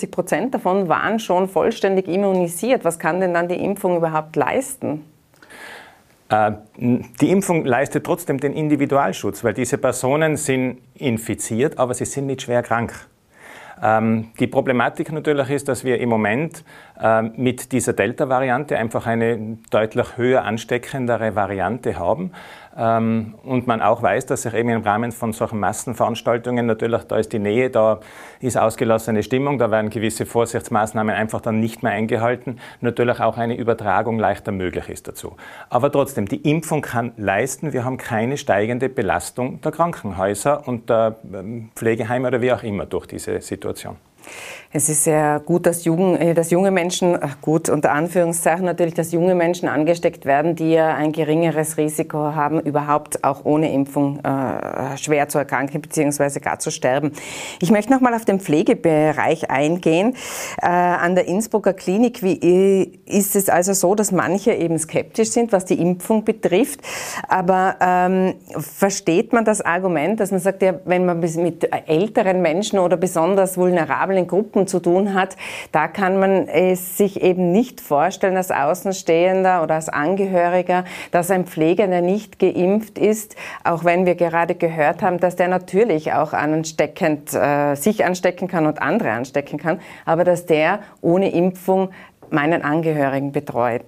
Prozent 0.07 0.53
davon 0.53 0.89
waren 0.89 1.19
schon 1.19 1.47
vollständig 1.47 2.07
immunisiert. 2.07 2.83
Was 2.83 2.99
kann 2.99 3.19
denn 3.19 3.33
dann 3.33 3.47
die 3.47 3.63
Impfung 3.63 3.97
überhaupt 3.97 4.35
leisten? 4.35 5.05
Äh, 6.29 6.53
die 6.77 7.29
Impfung 7.29 7.65
leistet 7.65 8.05
trotzdem 8.05 8.39
den 8.39 8.53
Individualschutz, 8.53 9.43
weil 9.43 9.53
diese 9.53 9.77
Personen 9.77 10.37
sind 10.37 10.79
infiziert, 10.95 11.77
aber 11.77 11.93
sie 11.93 12.05
sind 12.05 12.25
nicht 12.25 12.41
schwer 12.41 12.63
krank. 12.63 13.07
Ähm, 13.81 14.31
die 14.39 14.47
Problematik 14.47 15.11
natürlich 15.11 15.49
ist, 15.49 15.67
dass 15.67 15.83
wir 15.83 15.99
im 15.99 16.09
Moment 16.09 16.63
äh, 16.99 17.21
mit 17.21 17.71
dieser 17.71 17.93
Delta-Variante 17.93 18.77
einfach 18.77 19.05
eine 19.05 19.57
deutlich 19.69 20.17
höher 20.17 20.43
ansteckendere 20.43 21.35
Variante 21.35 21.99
haben. 21.99 22.31
Ähm, 22.77 23.35
und 23.43 23.67
man 23.67 23.81
auch 23.81 24.01
weiß, 24.01 24.25
dass 24.25 24.41
sich 24.41 24.53
eben 24.53 24.69
im 24.69 24.81
Rahmen 24.81 25.11
von 25.11 25.31
solchen 25.31 25.59
Massenveranstaltungen 25.59 26.65
natürlich, 26.65 27.03
da 27.03 27.17
ist 27.17 27.31
die 27.31 27.39
Nähe, 27.39 27.69
da 27.69 27.99
ist 28.41 28.57
ausgelassene 28.57 29.23
Stimmung, 29.23 29.57
da 29.59 29.71
werden 29.71 29.89
gewisse 29.89 30.25
Vorsichtsmaßnahmen 30.25 31.15
einfach 31.15 31.39
dann 31.39 31.59
nicht 31.59 31.83
mehr 31.83 31.93
eingehalten, 31.93 32.59
natürlich 32.81 33.19
auch 33.21 33.37
eine 33.37 33.55
Übertragung 33.55 34.19
leichter 34.19 34.51
möglich 34.51 34.89
ist 34.89 35.07
dazu. 35.07 35.37
Aber 35.69 35.91
trotzdem, 35.91 36.27
die 36.27 36.49
Impfung 36.49 36.81
kann 36.81 37.13
leisten, 37.17 37.71
wir 37.71 37.85
haben 37.85 37.97
keine 37.97 38.37
steigende 38.37 38.89
Belastung 38.89 39.61
der 39.61 39.71
Krankenhäuser 39.71 40.67
und 40.67 40.89
der 40.89 41.15
ähm, 41.33 41.69
Pflegeheime 41.75 42.27
oder 42.27 42.41
wie 42.41 42.51
auch 42.51 42.63
immer 42.63 42.85
durch 42.85 43.07
diese 43.07 43.39
Situation. 43.41 43.95
Es 44.77 44.89
ist 44.89 45.05
sehr 45.05 45.41
gut, 45.45 45.65
dass, 45.65 45.85
Jugend, 45.85 46.19
äh, 46.19 46.33
dass 46.33 46.51
junge 46.51 46.69
Menschen, 46.69 47.17
gut 47.41 47.69
unter 47.69 47.93
Anführungszeichen 47.93 48.65
natürlich, 48.65 48.93
dass 48.93 49.13
junge 49.13 49.33
Menschen 49.33 49.69
angesteckt 49.69 50.25
werden, 50.25 50.55
die 50.55 50.71
ja 50.71 50.93
ein 50.95 51.13
geringeres 51.13 51.77
Risiko 51.77 52.35
haben, 52.35 52.59
überhaupt 52.59 53.23
auch 53.23 53.45
ohne 53.45 53.71
Impfung 53.71 54.19
äh, 54.19 54.97
schwer 54.97 55.29
zu 55.29 55.37
erkranken 55.37 55.81
bzw. 55.81 56.39
gar 56.39 56.59
zu 56.59 56.71
sterben. 56.71 57.13
Ich 57.61 57.71
möchte 57.71 57.93
noch 57.93 58.01
mal 58.01 58.13
auf 58.13 58.25
den 58.25 58.39
Pflegebereich 58.39 59.49
eingehen. 59.49 60.15
Äh, 60.61 60.67
an 60.67 61.15
der 61.15 61.27
Innsbrucker 61.27 61.73
Klinik 61.73 62.21
wie, 62.21 62.33
äh, 62.33 62.91
ist 63.05 63.35
es 63.35 63.49
also 63.49 63.73
so, 63.73 63.95
dass 63.95 64.11
manche 64.11 64.53
eben 64.53 64.77
skeptisch 64.77 65.29
sind, 65.29 65.53
was 65.53 65.65
die 65.65 65.79
Impfung 65.79 66.25
betrifft. 66.25 66.81
Aber 67.27 67.75
ähm, 67.79 68.33
versteht 68.59 69.33
man 69.33 69.45
das 69.45 69.61
Argument, 69.61 70.19
dass 70.19 70.31
man 70.31 70.39
sagt, 70.39 70.61
ja, 70.61 70.73
wenn 70.85 71.05
man 71.05 71.19
mit 71.19 71.69
älteren 71.87 72.41
Menschen 72.41 72.79
oder 72.79 72.97
besonders 72.97 73.57
vulnerablen 73.57 74.14
Gruppen 74.23 74.67
zu 74.67 74.79
tun 74.79 75.13
hat, 75.13 75.35
da 75.71 75.87
kann 75.87 76.19
man 76.19 76.47
es 76.47 76.97
sich 76.97 77.21
eben 77.21 77.51
nicht 77.51 77.81
vorstellen 77.81 78.37
als 78.37 78.51
Außenstehender 78.51 79.63
oder 79.63 79.75
als 79.75 79.89
Angehöriger, 79.89 80.85
dass 81.11 81.29
ein 81.31 81.45
Pfleger, 81.45 81.87
der 81.87 82.01
nicht 82.01 82.39
geimpft 82.39 82.97
ist, 82.97 83.35
auch 83.63 83.83
wenn 83.83 84.05
wir 84.05 84.15
gerade 84.15 84.55
gehört 84.55 85.01
haben, 85.01 85.19
dass 85.19 85.35
der 85.35 85.47
natürlich 85.47 86.13
auch 86.13 86.33
ansteckend, 86.33 87.33
äh, 87.33 87.75
sich 87.75 88.05
anstecken 88.05 88.47
kann 88.47 88.65
und 88.65 88.81
andere 88.81 89.11
anstecken 89.11 89.59
kann, 89.59 89.79
aber 90.05 90.23
dass 90.23 90.45
der 90.45 90.79
ohne 91.01 91.31
Impfung 91.31 91.89
meinen 92.29 92.63
Angehörigen 92.63 93.31
betreut. 93.31 93.85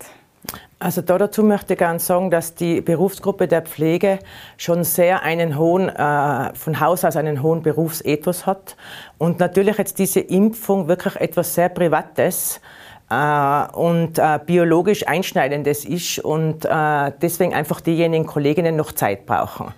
Also 0.80 1.02
da 1.02 1.18
dazu 1.18 1.42
möchte 1.42 1.74
ich 1.74 1.80
gerne 1.80 2.00
sagen, 2.00 2.30
dass 2.30 2.54
die 2.54 2.82
Berufsgruppe 2.82 3.48
der 3.48 3.64
Pflege 3.64 4.20
schon 4.58 4.84
sehr 4.84 5.24
einen 5.24 5.58
hohen, 5.58 5.90
äh, 5.90 6.54
von 6.54 6.80
Haus 6.80 7.04
aus 7.04 7.16
einen 7.16 7.42
hohen 7.42 7.64
Berufsethos 7.64 8.46
hat 8.46 8.76
und 9.18 9.40
natürlich 9.40 9.80
jetzt 9.80 9.98
diese 9.98 10.20
Impfung 10.20 10.88
wirklich 10.88 11.16
etwas 11.16 11.56
sehr 11.56 11.70
Privates 11.70 12.62
äh, 13.10 13.68
und 13.74 14.20
äh, 14.20 14.40
biologisch 14.46 15.08
Einschneidendes 15.08 15.84
ist 15.84 16.20
und 16.20 16.66
äh, 16.66 17.12
deswegen 17.24 17.56
einfach 17.56 17.82
diejenigen 17.82 18.28
Kolleginnen 18.28 18.76
noch 18.76 18.92
Zeit 18.92 19.26
brauchen. 19.26 19.74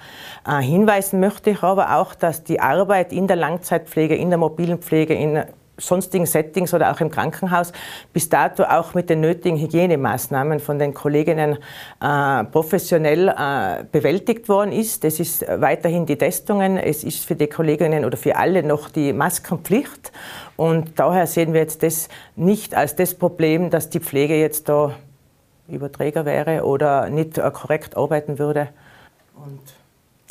Äh, 0.46 0.62
hinweisen 0.62 1.22
möchte 1.22 1.52
ich 1.52 1.64
aber 1.64 1.96
auch, 1.96 2.14
dass 2.14 2.44
die 2.44 2.60
Arbeit 2.60 3.14
in 3.14 3.28
der 3.28 3.38
Langzeitpflege, 3.38 4.16
in 4.16 4.30
der 4.30 4.38
mobilen 4.38 4.80
Pflege, 4.80 5.14
in 5.14 5.44
sonstigen 5.80 6.26
Settings 6.26 6.74
oder 6.74 6.92
auch 6.92 7.02
im 7.02 7.10
Krankenhaus 7.10 7.72
bis 8.14 8.30
dato 8.30 8.64
auch 8.64 8.94
mit 8.94 9.10
den 9.10 9.22
nötigen 9.22 9.58
Hygienemaßnahmen 9.58 10.60
von 10.60 10.80
den 10.80 10.94
Kolleginnen 10.94 11.58
äh, 12.02 12.44
professionell 12.46 13.30
äh, 13.30 13.84
bewältigt 13.92 14.50
worden 14.50 14.72
ist. 14.72 15.06
Es 15.06 15.20
ist 15.20 15.46
weiterhin 15.48 16.06
die 16.06 16.18
Testungen, 16.18 16.78
es 16.78 17.04
ist 17.04 17.26
für 17.26 17.36
die 17.36 17.48
Kolleginnen 17.48 18.06
oder 18.06 18.18
für 18.18 18.36
alle 18.36 18.64
noch 18.64 18.90
die 18.90 19.14
Maskenpflicht 19.14 20.12
und 20.56 21.00
daher 21.00 21.26
sehen 21.26 21.54
wir 21.54 21.62
jetzt 21.62 21.84
das 21.84 22.10
nicht 22.36 22.76
als 22.76 22.96
das 22.96 23.16
Problem, 23.16 23.70
dass 23.70 23.90
die 23.90 24.00
Pflege 24.00 24.40
jetzt 24.40 24.70
da 24.70 24.94
Überträger 25.70 26.26
wäre 26.26 26.66
oder 26.66 27.10
nicht 27.10 27.38
äh, 27.38 27.52
korrekt 27.52 27.96
arbeiten 27.96 28.40
würde. 28.40 28.70
Und 29.36 29.62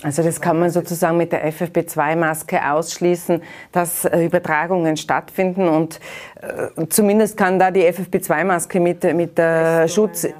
also 0.04 0.22
das 0.22 0.40
kann 0.40 0.60
man 0.60 0.70
sozusagen 0.70 1.16
mit 1.16 1.32
der 1.32 1.52
FFP2-Maske 1.52 2.70
ausschließen, 2.70 3.42
dass 3.72 4.04
äh, 4.04 4.26
Übertragungen 4.26 4.96
stattfinden 4.96 5.68
und 5.68 5.98
äh, 6.40 6.86
zumindest 6.88 7.36
kann 7.36 7.58
da 7.58 7.72
die 7.72 7.82
FFP2-Maske 7.82 8.78
mit, 8.78 9.02
mit, 9.12 9.36
der 9.36 9.88
Schutz, 9.88 10.22
äh, 10.22 10.32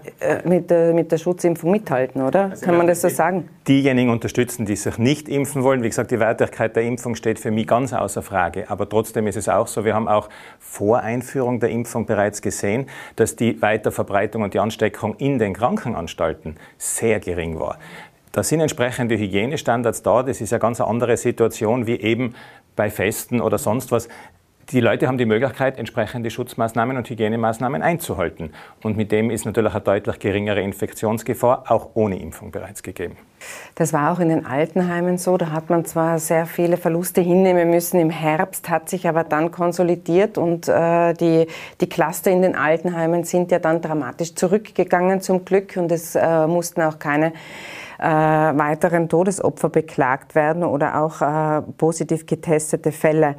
mit, 0.45 0.71
der, 0.71 0.95
mit 0.95 1.11
der 1.11 1.19
Schutzimpfung 1.19 1.73
mithalten, 1.73 2.23
oder? 2.23 2.51
Also 2.51 2.67
kann 2.67 2.77
man 2.77 2.87
das 2.87 3.01
so 3.01 3.09
sagen? 3.09 3.49
Diejenigen 3.67 4.11
unterstützen, 4.11 4.65
die 4.65 4.77
sich 4.77 4.97
nicht 4.97 5.29
impfen 5.29 5.65
wollen. 5.65 5.83
Wie 5.83 5.89
gesagt, 5.89 6.13
die 6.13 6.21
Wertigkeit 6.21 6.77
der 6.77 6.85
Impfung 6.85 7.17
steht 7.17 7.41
für 7.41 7.51
mich 7.51 7.67
ganz 7.67 7.93
außer 7.93 8.23
Frage. 8.23 8.71
Aber 8.71 8.89
trotzdem 8.89 9.27
ist 9.27 9.37
es 9.37 9.49
auch 9.49 9.67
so, 9.67 9.85
wir 9.85 9.95
haben 9.95 10.07
auch 10.07 10.29
vor 10.61 11.01
Einführung 11.01 11.59
der 11.59 11.71
Impfung 11.71 12.07
bereits 12.07 12.43
gesehen, 12.43 12.87
dass 13.17 13.35
die 13.35 13.61
Weiterverbreitung 13.61 14.43
und 14.43 14.55
die 14.55 14.61
Ansteckung 14.61 15.17
in 15.17 15.41
den 15.41 15.53
Krankenanstalten 15.53 16.57
sehr 16.79 17.19
gering 17.19 17.59
war. 17.59 17.79
Da 18.33 18.43
sind 18.43 18.61
entsprechende 18.61 19.17
Hygienestandards 19.19 20.03
da. 20.03 20.23
Das 20.23 20.41
ist 20.41 20.53
eine 20.53 20.61
ganz 20.61 20.81
andere 20.81 21.17
Situation 21.17 21.87
wie 21.87 22.01
eben 22.01 22.35
bei 22.77 22.91
Festen 22.91 23.41
oder 23.41 23.59
sonst 23.59 23.93
was. 23.93 24.09
Die 24.71 24.81
Leute 24.81 25.09
haben 25.09 25.17
die 25.17 25.25
Möglichkeit, 25.25 25.79
entsprechende 25.79 26.29
Schutzmaßnahmen 26.29 26.99
und 26.99 27.09
Hygienemaßnahmen 27.09 27.81
einzuhalten. 27.81 28.53
Und 28.83 28.99
mit 28.99 29.13
dem 29.13 29.31
ist 29.31 29.47
natürlich 29.47 29.73
eine 29.73 29.81
deutlich 29.81 30.19
geringere 30.19 30.61
Infektionsgefahr 30.61 31.65
auch 31.69 31.91
ohne 31.95 32.19
Impfung 32.21 32.51
bereits 32.51 32.83
gegeben. 32.83 33.17
Das 33.77 33.95
war 33.95 34.13
auch 34.13 34.21
in 34.21 34.29
den 34.29 34.45
Altenheimen 34.45 35.17
so. 35.17 35.39
Da 35.39 35.53
hat 35.53 35.71
man 35.71 35.87
zwar 35.87 36.19
sehr 36.19 36.45
viele 36.45 36.77
Verluste 36.77 37.23
hinnehmen 37.23 37.71
müssen. 37.71 37.99
Im 37.99 38.11
Herbst 38.11 38.69
hat 38.69 38.91
sich 38.91 39.09
aber 39.09 39.25
dann 39.25 39.51
konsolidiert 39.53 40.37
und 40.37 40.69
äh, 40.69 41.15
die, 41.15 41.47
die 41.81 41.89
Cluster 41.89 42.31
in 42.31 42.43
den 42.43 42.55
Altenheimen 42.55 43.25
sind 43.25 43.51
ja 43.51 43.61
dann 43.61 43.81
dramatisch 43.81 44.35
zurückgegangen 44.35 45.23
zum 45.23 45.47
Glück 45.47 45.79
und 45.79 45.91
es 45.91 46.15
äh, 46.15 46.47
mussten 46.47 46.83
auch 46.83 46.99
keine 46.99 47.33
weiteren 48.05 49.09
Todesopfer 49.09 49.69
beklagt 49.69 50.35
werden 50.35 50.63
oder 50.63 51.01
auch 51.01 51.21
äh, 51.21 51.63
positiv 51.77 52.27
getestete 52.27 52.93
Fälle. 52.93 53.37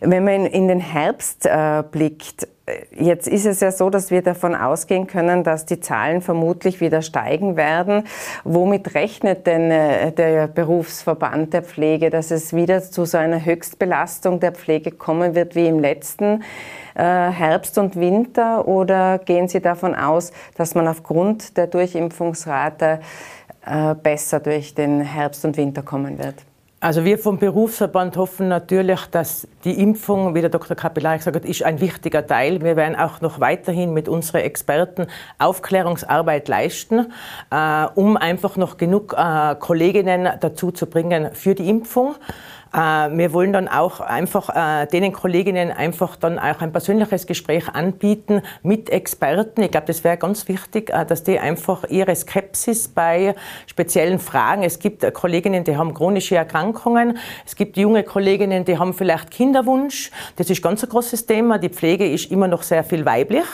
Wenn 0.00 0.24
man 0.24 0.46
in, 0.46 0.68
den 0.68 0.80
Herbst 0.80 1.46
äh, 1.46 1.82
blickt, 1.90 2.44
äh, 2.44 2.80
Jetzt 2.92 3.28
ist 3.28 3.46
es 3.46 3.60
ja 3.60 3.72
so, 3.72 3.90
dass 3.90 4.10
wir 4.10 4.22
davon 4.22 4.54
ausgehen 4.54 5.06
können, 5.06 5.44
dass 5.44 5.66
die 5.66 5.80
Zahlen 5.80 6.20
vermutlich 6.20 6.80
wieder 6.80 7.02
steigen 7.02 7.56
werden. 7.56 8.04
Womit 8.44 8.94
rechnet 8.94 9.46
denn 9.46 9.70
äh, 9.70 10.12
der 10.12 10.46
Berufsverband 10.48 11.52
der 11.52 11.62
Pflege, 11.62 12.10
dass 12.10 12.30
es 12.30 12.54
wieder 12.54 12.82
zu 12.82 13.04
so 13.04 13.18
einer 13.18 13.44
Höchstbelastung 13.44 14.40
der 14.40 14.52
Pflege 14.52 14.90
kommen 14.92 15.34
wird 15.34 15.54
wie 15.54 15.66
im 15.66 15.78
letzten 15.78 16.42
äh, 16.94 17.02
Herbst 17.02 17.78
und 17.78 17.96
Winter? 17.96 18.68
Oder 18.68 19.18
gehen 19.18 19.48
Sie 19.48 19.60
davon 19.60 19.94
aus, 19.94 20.32
dass 20.56 20.74
man 20.74 20.86
aufgrund 20.86 21.56
der 21.56 21.66
Durchimpfungsrate 21.66 22.84
äh, 22.84 22.98
besser 24.02 24.40
durch 24.40 24.74
den 24.74 25.00
Herbst 25.00 25.44
und 25.44 25.56
Winter 25.56 25.82
kommen 25.82 26.18
wird? 26.18 26.36
Also 26.82 27.04
wir 27.04 27.18
vom 27.18 27.38
Berufsverband 27.38 28.16
hoffen 28.16 28.48
natürlich, 28.48 29.04
dass 29.10 29.46
die 29.64 29.82
Impfung, 29.82 30.34
wie 30.34 30.40
der 30.40 30.48
Dr. 30.48 30.74
Kapillar 30.74 31.18
gesagt 31.18 31.36
hat, 31.36 31.44
ist 31.44 31.62
ein 31.62 31.78
wichtiger 31.78 32.26
Teil. 32.26 32.62
Wir 32.62 32.74
werden 32.74 32.96
auch 32.96 33.20
noch 33.20 33.38
weiterhin 33.38 33.92
mit 33.92 34.08
unseren 34.08 34.40
Experten 34.40 35.06
Aufklärungsarbeit 35.38 36.48
leisten, 36.48 37.12
äh, 37.50 37.84
um 37.94 38.16
einfach 38.16 38.56
noch 38.56 38.78
genug 38.78 39.14
äh, 39.14 39.56
Kolleginnen 39.56 40.30
dazu 40.40 40.70
zu 40.70 40.86
bringen 40.86 41.34
für 41.34 41.54
die 41.54 41.68
Impfung. 41.68 42.14
Äh, 42.72 42.78
wir 43.16 43.32
wollen 43.32 43.52
dann 43.52 43.68
auch 43.68 44.00
einfach 44.00 44.48
äh, 44.54 44.86
denen 44.86 45.12
Kolleginnen 45.12 45.72
einfach 45.72 46.16
dann 46.16 46.38
auch 46.38 46.60
ein 46.60 46.72
persönliches 46.72 47.26
Gespräch 47.26 47.68
anbieten 47.68 48.42
mit 48.62 48.90
Experten. 48.90 49.62
Ich 49.62 49.70
glaube, 49.70 49.86
das 49.86 50.04
wäre 50.04 50.16
ganz 50.16 50.46
wichtig, 50.48 50.90
äh, 50.90 51.04
dass 51.04 51.24
die 51.24 51.38
einfach 51.38 51.84
ihre 51.88 52.14
Skepsis 52.14 52.88
bei 52.88 53.34
speziellen 53.66 54.18
Fragen. 54.18 54.62
Es 54.62 54.78
gibt 54.78 55.12
Kolleginnen, 55.14 55.64
die 55.64 55.76
haben 55.76 55.94
chronische 55.94 56.36
Erkrankungen. 56.36 57.18
Es 57.44 57.56
gibt 57.56 57.76
junge 57.76 58.04
Kolleginnen, 58.04 58.64
die 58.64 58.78
haben 58.78 58.94
vielleicht 58.94 59.30
Kinderwunsch. 59.30 60.10
Das 60.36 60.48
ist 60.48 60.62
ganz 60.62 60.82
ein 60.84 60.90
großes 60.90 61.26
Thema. 61.26 61.58
Die 61.58 61.68
Pflege 61.68 62.08
ist 62.08 62.30
immer 62.30 62.46
noch 62.46 62.62
sehr 62.62 62.84
viel 62.84 63.04
weiblich. 63.04 63.46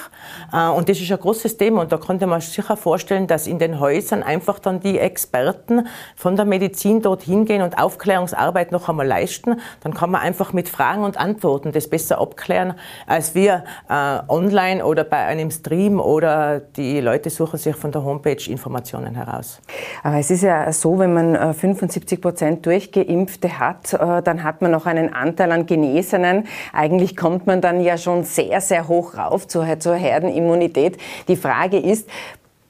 Und 0.52 0.88
das 0.88 1.00
ist 1.00 1.11
ein 1.11 1.18
großes 1.18 1.56
Thema. 1.56 1.82
Und 1.82 1.92
da 1.92 1.96
konnte 1.96 2.26
man 2.26 2.40
sich 2.40 2.52
sicher 2.52 2.76
vorstellen, 2.76 3.26
dass 3.26 3.46
in 3.46 3.58
den 3.58 3.80
Häusern 3.80 4.23
einfach 4.23 4.58
dann 4.58 4.80
die 4.80 4.99
Experten 4.99 5.87
von 6.14 6.37
der 6.37 6.44
Medizin 6.44 7.02
dorthin 7.02 7.44
gehen 7.44 7.62
und 7.62 7.78
Aufklärungsarbeit 7.78 8.73
noch 8.73 8.88
einmal 8.88 9.05
leisten, 9.06 9.60
dann 9.82 9.94
kann 9.94 10.10
man 10.10 10.20
einfach 10.20 10.52
mit 10.52 10.68
Fragen 10.68 11.04
und 11.04 11.16
Antworten 11.16 11.72
das 11.72 11.88
besser 11.88 12.20
abklären, 12.20 12.75
als 13.06 13.34
wir 13.34 13.64
äh, 13.88 14.18
online 14.28 14.84
oder 14.84 15.04
bei 15.04 15.18
einem 15.18 15.50
Stream 15.50 16.00
oder 16.00 16.60
die 16.60 17.00
Leute 17.00 17.30
suchen 17.30 17.58
sich 17.58 17.76
von 17.76 17.92
der 17.92 18.04
Homepage 18.04 18.50
Informationen 18.50 19.14
heraus. 19.14 19.60
Aber 20.02 20.16
es 20.16 20.30
ist 20.30 20.42
ja 20.42 20.72
so, 20.72 20.98
wenn 20.98 21.14
man 21.14 21.54
75 21.54 22.18
äh, 22.18 22.20
Prozent 22.20 22.66
Durchgeimpfte 22.66 23.58
hat, 23.58 23.92
äh, 23.92 24.22
dann 24.22 24.42
hat 24.42 24.62
man 24.62 24.70
noch 24.70 24.86
einen 24.86 25.12
Anteil 25.12 25.52
an 25.52 25.66
Genesenen. 25.66 26.46
Eigentlich 26.72 27.16
kommt 27.16 27.46
man 27.46 27.60
dann 27.60 27.80
ja 27.80 27.96
schon 27.98 28.25
sehr, 28.25 28.60
sehr 28.60 28.88
hoch 28.88 29.16
rauf 29.16 29.46
zur, 29.46 29.78
zur 29.80 29.94
Herdenimmunität. 29.94 30.98
Die 31.28 31.36
Frage 31.36 31.78
ist, 31.78 32.08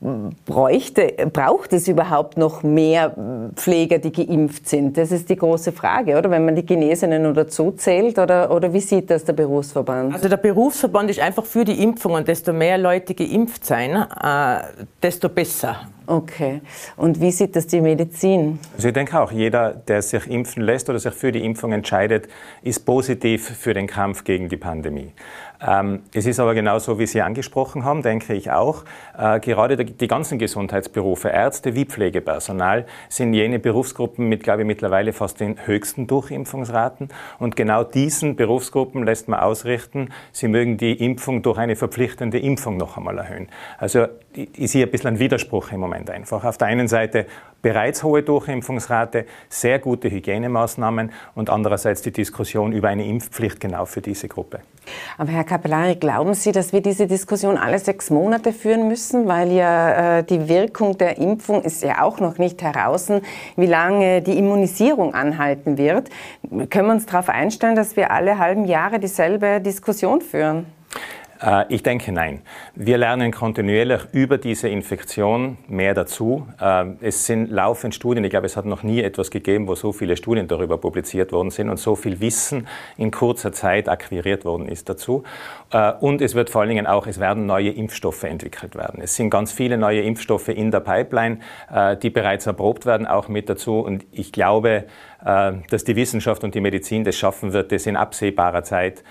bräuchte, 0.00 1.14
braucht 1.32 1.72
es 1.72 1.88
überhaupt 1.88 2.36
noch 2.36 2.62
mehr 2.62 3.14
Pfleger, 3.54 3.98
die 3.98 4.12
geimpft 4.12 4.68
sind? 4.68 4.96
Das 4.96 5.10
ist 5.10 5.28
die 5.30 5.36
große 5.36 5.72
Frage, 5.72 6.18
oder? 6.18 6.30
Wenn 6.30 6.44
man 6.44 6.54
die 6.54 6.66
Genesenen 6.66 7.22
nur 7.22 7.32
dazu 7.32 7.72
zählt, 7.72 8.18
oder, 8.18 8.50
oder 8.50 8.72
wie 8.72 8.80
sieht 8.80 9.10
das 9.10 9.24
der 9.24 9.32
Berufsverband? 9.32 10.14
Also 10.14 10.28
der 10.28 10.36
Berufsverband 10.36 11.10
ist 11.10 11.20
einfach 11.20 11.44
für 11.44 11.64
die 11.64 11.82
Impfung 11.82 12.12
und 12.12 12.28
desto 12.28 12.52
mehr 12.52 12.78
Leute 12.78 13.14
geimpft 13.14 13.64
sein, 13.64 14.06
äh, 14.22 14.84
desto 15.02 15.28
besser. 15.28 15.88
Okay. 16.06 16.60
Und 16.96 17.20
wie 17.20 17.32
sieht 17.32 17.56
das 17.56 17.66
die 17.66 17.80
Medizin? 17.80 18.60
Also 18.76 18.88
ich 18.88 18.94
denke 18.94 19.18
auch, 19.18 19.32
jeder, 19.32 19.72
der 19.72 20.02
sich 20.02 20.26
impfen 20.28 20.62
lässt 20.62 20.88
oder 20.88 20.98
sich 20.98 21.14
für 21.14 21.32
die 21.32 21.44
Impfung 21.44 21.72
entscheidet, 21.72 22.28
ist 22.62 22.84
positiv 22.86 23.48
für 23.48 23.74
den 23.74 23.88
Kampf 23.88 24.22
gegen 24.22 24.48
die 24.48 24.56
Pandemie. 24.56 25.12
Ähm, 25.64 26.02
es 26.12 26.26
ist 26.26 26.40
aber 26.40 26.54
genauso, 26.54 26.98
wie 26.98 27.06
Sie 27.06 27.22
angesprochen 27.22 27.84
haben, 27.84 28.02
denke 28.02 28.34
ich 28.34 28.50
auch. 28.50 28.84
Äh, 29.18 29.40
gerade 29.40 29.76
die 29.84 30.08
ganzen 30.08 30.38
Gesundheitsberufe, 30.38 31.28
Ärzte 31.28 31.74
wie 31.74 31.84
Pflegepersonal, 31.84 32.86
sind 33.08 33.34
jene 33.34 33.58
Berufsgruppen 33.58 34.28
mit, 34.28 34.42
glaube 34.42 34.62
ich, 34.62 34.66
mittlerweile 34.66 35.12
fast 35.12 35.40
den 35.40 35.66
höchsten 35.66 36.06
Durchimpfungsraten. 36.06 37.08
Und 37.38 37.56
genau 37.56 37.84
diesen 37.84 38.36
Berufsgruppen 38.36 39.04
lässt 39.04 39.28
man 39.28 39.40
ausrichten, 39.40 40.10
sie 40.32 40.48
mögen 40.48 40.76
die 40.76 40.92
Impfung 40.92 41.42
durch 41.42 41.58
eine 41.58 41.76
verpflichtende 41.76 42.38
Impfung 42.38 42.76
noch 42.76 42.96
einmal 42.96 43.18
erhöhen. 43.18 43.48
Also 43.78 44.06
ich 44.34 44.70
sehe 44.70 44.84
ein 44.84 44.90
bisschen 44.90 45.08
einen 45.08 45.18
Widerspruch 45.18 45.72
im 45.72 45.80
Moment 45.80 46.10
einfach. 46.10 46.44
Auf 46.44 46.58
der 46.58 46.68
einen 46.68 46.88
Seite 46.88 47.26
bereits 47.66 48.04
hohe 48.04 48.22
Durchimpfungsrate, 48.22 49.26
sehr 49.48 49.80
gute 49.80 50.08
Hygienemaßnahmen 50.08 51.10
und 51.34 51.50
andererseits 51.50 52.00
die 52.00 52.12
Diskussion 52.12 52.70
über 52.70 52.86
eine 52.86 53.04
Impfpflicht 53.04 53.58
genau 53.58 53.86
für 53.86 54.00
diese 54.00 54.28
Gruppe. 54.28 54.60
Aber 55.18 55.32
Herr 55.32 55.42
Capellari, 55.42 55.96
glauben 55.96 56.34
Sie, 56.34 56.52
dass 56.52 56.72
wir 56.72 56.80
diese 56.80 57.08
Diskussion 57.08 57.56
alle 57.56 57.80
sechs 57.80 58.08
Monate 58.08 58.52
führen 58.52 58.86
müssen? 58.86 59.26
Weil 59.26 59.50
ja 59.50 60.18
äh, 60.18 60.22
die 60.22 60.48
Wirkung 60.48 60.96
der 60.96 61.18
Impfung 61.18 61.60
ist 61.62 61.82
ja 61.82 62.02
auch 62.02 62.20
noch 62.20 62.38
nicht 62.38 62.62
heraus, 62.62 63.10
wie 63.56 63.66
lange 63.66 64.22
die 64.22 64.38
Immunisierung 64.38 65.12
anhalten 65.14 65.76
wird. 65.76 66.08
Können 66.70 66.86
wir 66.86 66.92
uns 66.92 67.06
darauf 67.06 67.28
einstellen, 67.28 67.74
dass 67.74 67.96
wir 67.96 68.12
alle 68.12 68.38
halben 68.38 68.66
Jahre 68.66 69.00
dieselbe 69.00 69.60
Diskussion 69.60 70.20
führen? 70.20 70.66
Äh, 71.42 71.64
ich 71.68 71.82
denke 71.82 72.12
nein. 72.12 72.42
Wir 72.74 72.98
lernen 72.98 73.32
kontinuierlich 73.32 74.02
über 74.12 74.38
diese 74.38 74.68
Infektion 74.68 75.58
mehr 75.68 75.94
dazu. 75.94 76.46
Äh, 76.60 76.86
es 77.00 77.26
sind 77.26 77.50
laufend 77.50 77.94
Studien. 77.94 78.24
Ich 78.24 78.30
glaube, 78.30 78.46
es 78.46 78.56
hat 78.56 78.64
noch 78.64 78.82
nie 78.82 79.00
etwas 79.00 79.30
gegeben, 79.30 79.68
wo 79.68 79.74
so 79.74 79.92
viele 79.92 80.16
Studien 80.16 80.48
darüber 80.48 80.78
publiziert 80.78 81.32
worden 81.32 81.50
sind 81.50 81.68
und 81.68 81.78
so 81.78 81.96
viel 81.96 82.20
Wissen 82.20 82.66
in 82.96 83.10
kurzer 83.10 83.52
Zeit 83.52 83.88
akquiriert 83.88 84.44
worden 84.44 84.68
ist 84.68 84.88
dazu. 84.88 85.24
Äh, 85.70 85.92
und 86.00 86.20
es 86.20 86.34
wird 86.34 86.50
vor 86.50 86.60
allen 86.60 86.68
Dingen 86.68 86.86
auch, 86.86 87.06
es 87.06 87.20
werden 87.20 87.46
neue 87.46 87.70
Impfstoffe 87.70 88.24
entwickelt 88.24 88.74
werden. 88.74 89.00
Es 89.02 89.16
sind 89.16 89.30
ganz 89.30 89.52
viele 89.52 89.78
neue 89.78 90.02
Impfstoffe 90.02 90.48
in 90.48 90.70
der 90.70 90.80
Pipeline, 90.80 91.38
die 92.02 92.10
bereits 92.10 92.46
erprobt 92.46 92.86
werden, 92.86 93.06
auch 93.06 93.28
mit 93.28 93.48
dazu. 93.48 93.80
Und 93.80 94.06
ich 94.12 94.32
glaube, 94.32 94.84
dass 95.20 95.84
die 95.84 95.96
Wissenschaft 95.96 96.44
und 96.44 96.54
die 96.54 96.60
Medizin 96.60 97.04
das 97.04 97.16
schaffen 97.16 97.52
wird, 97.52 97.72
das 97.72 97.86
in 97.86 97.96
absehbarer 97.96 98.62
Zeit 98.62 99.02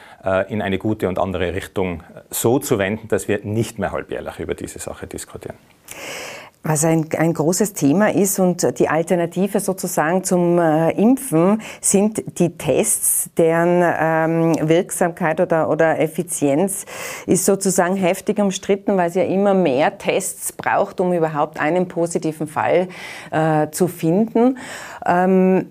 in 0.47 0.61
eine 0.61 0.77
gute 0.77 1.07
und 1.07 1.19
andere 1.19 1.53
Richtung 1.53 2.03
so 2.29 2.59
zu 2.59 2.77
wenden, 2.77 3.07
dass 3.07 3.27
wir 3.27 3.39
nicht 3.43 3.79
mehr 3.79 3.91
halbjährlich 3.91 4.39
über 4.39 4.53
diese 4.53 4.79
Sache 4.79 5.07
diskutieren. 5.07 5.57
Was 6.67 6.83
ein, 6.83 7.05
ein 7.15 7.31
großes 7.31 7.73
Thema 7.73 8.11
ist 8.11 8.39
und 8.39 8.79
die 8.79 8.89
Alternative 8.89 9.59
sozusagen 9.59 10.23
zum 10.23 10.57
äh, 10.57 10.89
Impfen 10.99 11.61
sind 11.79 12.39
die 12.39 12.57
Tests, 12.57 13.29
deren 13.37 13.83
ähm, 13.83 14.67
Wirksamkeit 14.67 15.39
oder, 15.39 15.69
oder 15.69 15.99
Effizienz 15.99 16.87
ist 17.27 17.45
sozusagen 17.45 17.95
heftig 17.95 18.39
umstritten, 18.39 18.97
weil 18.97 19.09
es 19.09 19.15
ja 19.15 19.21
immer 19.21 19.53
mehr 19.53 19.99
Tests 19.99 20.53
braucht, 20.53 20.99
um 20.99 21.13
überhaupt 21.13 21.59
einen 21.59 21.87
positiven 21.87 22.47
Fall 22.47 22.87
äh, 23.29 23.69
zu 23.69 23.87
finden. 23.87 24.57
Ähm, 25.05 25.67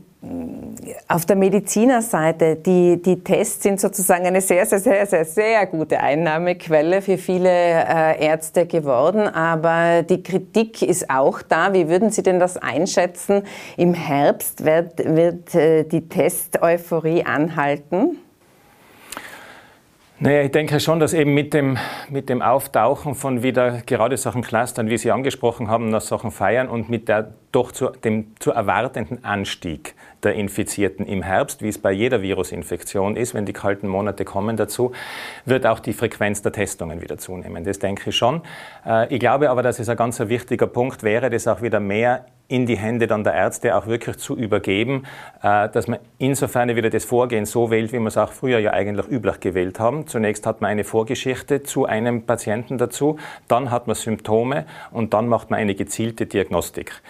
auf 1.09 1.26
der 1.26 1.37
Medizinerseite, 1.37 2.57
die, 2.57 3.00
die 3.00 3.23
Tests 3.23 3.62
sind 3.62 3.81
sozusagen 3.81 4.26
eine 4.26 4.40
sehr, 4.40 4.66
sehr, 4.66 4.78
sehr, 4.78 5.07
sehr, 5.07 5.25
sehr 5.25 5.66
gute 5.66 6.00
Einnahmequelle 6.00 7.02
für 7.02 7.19
viele 7.19 7.50
äh, 7.50 8.25
Ärzte 8.25 8.66
geworden. 8.66 9.28
Aber 9.28 10.02
die 10.02 10.23
Kritik 10.23 10.83
ist 10.83 11.11
auch 11.11 11.43
da. 11.43 11.73
Wie 11.75 11.88
würden 11.88 12.11
Sie 12.11 12.23
denn 12.23 12.40
das 12.40 12.57
einschätzen? 12.57 13.43
Im 13.76 13.95
Herbst 13.95 14.64
wird, 14.64 14.99
wird 14.99 15.54
äh, 15.54 15.85
die 15.85 16.09
Test-Euphorie 16.09 17.25
anhalten? 17.25 18.19
Naja, 20.21 20.43
ich 20.43 20.52
denke 20.52 20.81
schon, 20.81 21.00
dass 21.00 21.12
eben 21.12 21.35
mit 21.35 21.52
dem, 21.52 21.76
mit 22.09 22.28
dem 22.28 22.40
Auftauchen 22.40 23.14
von 23.14 23.43
wieder 23.43 23.83
gerade 23.85 24.16
solchen 24.16 24.43
Clustern, 24.43 24.88
wie 24.88 24.97
Sie 24.97 25.11
angesprochen 25.11 25.69
haben, 25.69 25.90
nach 25.90 26.00
Sachen 26.00 26.31
feiern 26.31 26.69
und 26.69 26.88
mit 26.88 27.09
der 27.09 27.35
doch 27.52 27.73
zu, 27.73 27.90
dem 27.90 28.35
zu 28.38 28.52
erwartenden 28.52 29.25
Anstieg 29.25 29.95
der 30.25 30.35
Infizierten 30.35 31.07
im 31.07 31.23
Herbst, 31.23 31.62
wie 31.62 31.69
es 31.69 31.78
bei 31.78 31.93
jeder 31.93 32.23
Virusinfektion 32.23 33.16
ist, 33.16 33.35
wenn 33.35 33.47
die 33.47 33.52
kalten 33.52 33.88
Monate 33.88 34.25
kommen 34.25 34.57
dazu, 34.57 34.93
wird 35.45 35.66
auch 35.66 35.81
die 35.81 35.93
Frequenz 35.93 36.43
der 36.43 36.52
Testungen 36.52 37.00
wieder 37.00 37.19
zunehmen. 37.19 37.64
Das 37.64 37.78
denke 37.78 38.11
ich 38.11 38.16
schon. 38.16 38.43
Äh, 38.87 39.14
ich 39.14 39.21
glaube 39.21 39.50
aber, 39.50 39.62
dass 39.62 39.78
es 39.78 39.88
ein 39.88 39.97
ganz 39.97 40.18
wichtiger 40.20 40.66
Punkt 40.66 41.03
wäre, 41.03 41.31
das 41.31 41.46
auch 41.46 41.62
wieder 41.62 41.81
mehr 41.81 42.27
in 42.46 42.66
die 42.66 42.77
Hände 42.77 43.07
dann 43.07 43.25
der 43.25 43.35
Ärzte 43.35 43.75
auch 43.75 43.87
wirklich 43.87 44.18
zu 44.18 44.37
übergeben, 44.37 45.05
äh, 45.42 45.68
dass 45.70 45.88
man 45.88 45.98
insofern 46.18 46.75
wieder 46.77 46.90
das 46.90 47.05
Vorgehen 47.05 47.46
so 47.46 47.70
wählt, 47.70 47.92
wie 47.92 47.98
wir 47.98 48.09
es 48.09 48.18
auch 48.18 48.33
früher 48.33 48.59
ja 48.59 48.72
eigentlich 48.72 49.09
üblich 49.09 49.40
gewählt 49.40 49.81
haben. 49.81 50.07
Zunächst 50.07 50.46
hat 50.46 50.61
man 50.61 50.70
eine 50.70 50.85
Vorgeschichte 50.85 51.62
zu 51.62 51.87
einem 51.87 52.27
Patienten 52.27 52.77
dazu, 52.77 53.18
dann 53.48 53.70
hat 53.70 53.87
man 53.87 53.96
Symptome 53.96 54.66
und 54.90 55.14
dann 55.14 55.29
macht 55.29 55.51
man 55.51 55.59
eine 55.59 55.75
gezielte 55.75 56.27
Diagnostik. 56.27 57.01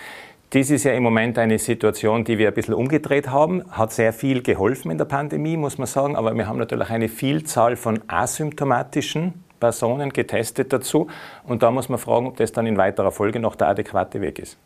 Dies 0.54 0.70
ist 0.70 0.84
ja 0.84 0.92
im 0.92 1.02
Moment 1.02 1.36
eine 1.36 1.58
Situation, 1.58 2.22
die 2.22 2.38
wir 2.38 2.46
ein 2.46 2.54
bisschen 2.54 2.74
umgedreht 2.74 3.28
haben. 3.28 3.64
Hat 3.72 3.92
sehr 3.92 4.12
viel 4.12 4.40
geholfen 4.40 4.92
in 4.92 4.98
der 4.98 5.04
Pandemie, 5.04 5.56
muss 5.56 5.78
man 5.78 5.88
sagen. 5.88 6.14
Aber 6.14 6.32
wir 6.32 6.46
haben 6.46 6.60
natürlich 6.60 6.90
eine 6.90 7.08
Vielzahl 7.08 7.74
von 7.74 7.98
asymptomatischen 8.06 9.34
Personen 9.58 10.10
getestet 10.10 10.72
dazu. 10.72 11.08
Und 11.42 11.64
da 11.64 11.72
muss 11.72 11.88
man 11.88 11.98
fragen, 11.98 12.28
ob 12.28 12.36
das 12.36 12.52
dann 12.52 12.68
in 12.68 12.76
weiterer 12.76 13.10
Folge 13.10 13.40
noch 13.40 13.56
der 13.56 13.66
adäquate 13.66 14.20
Weg 14.20 14.38
ist. 14.38 14.56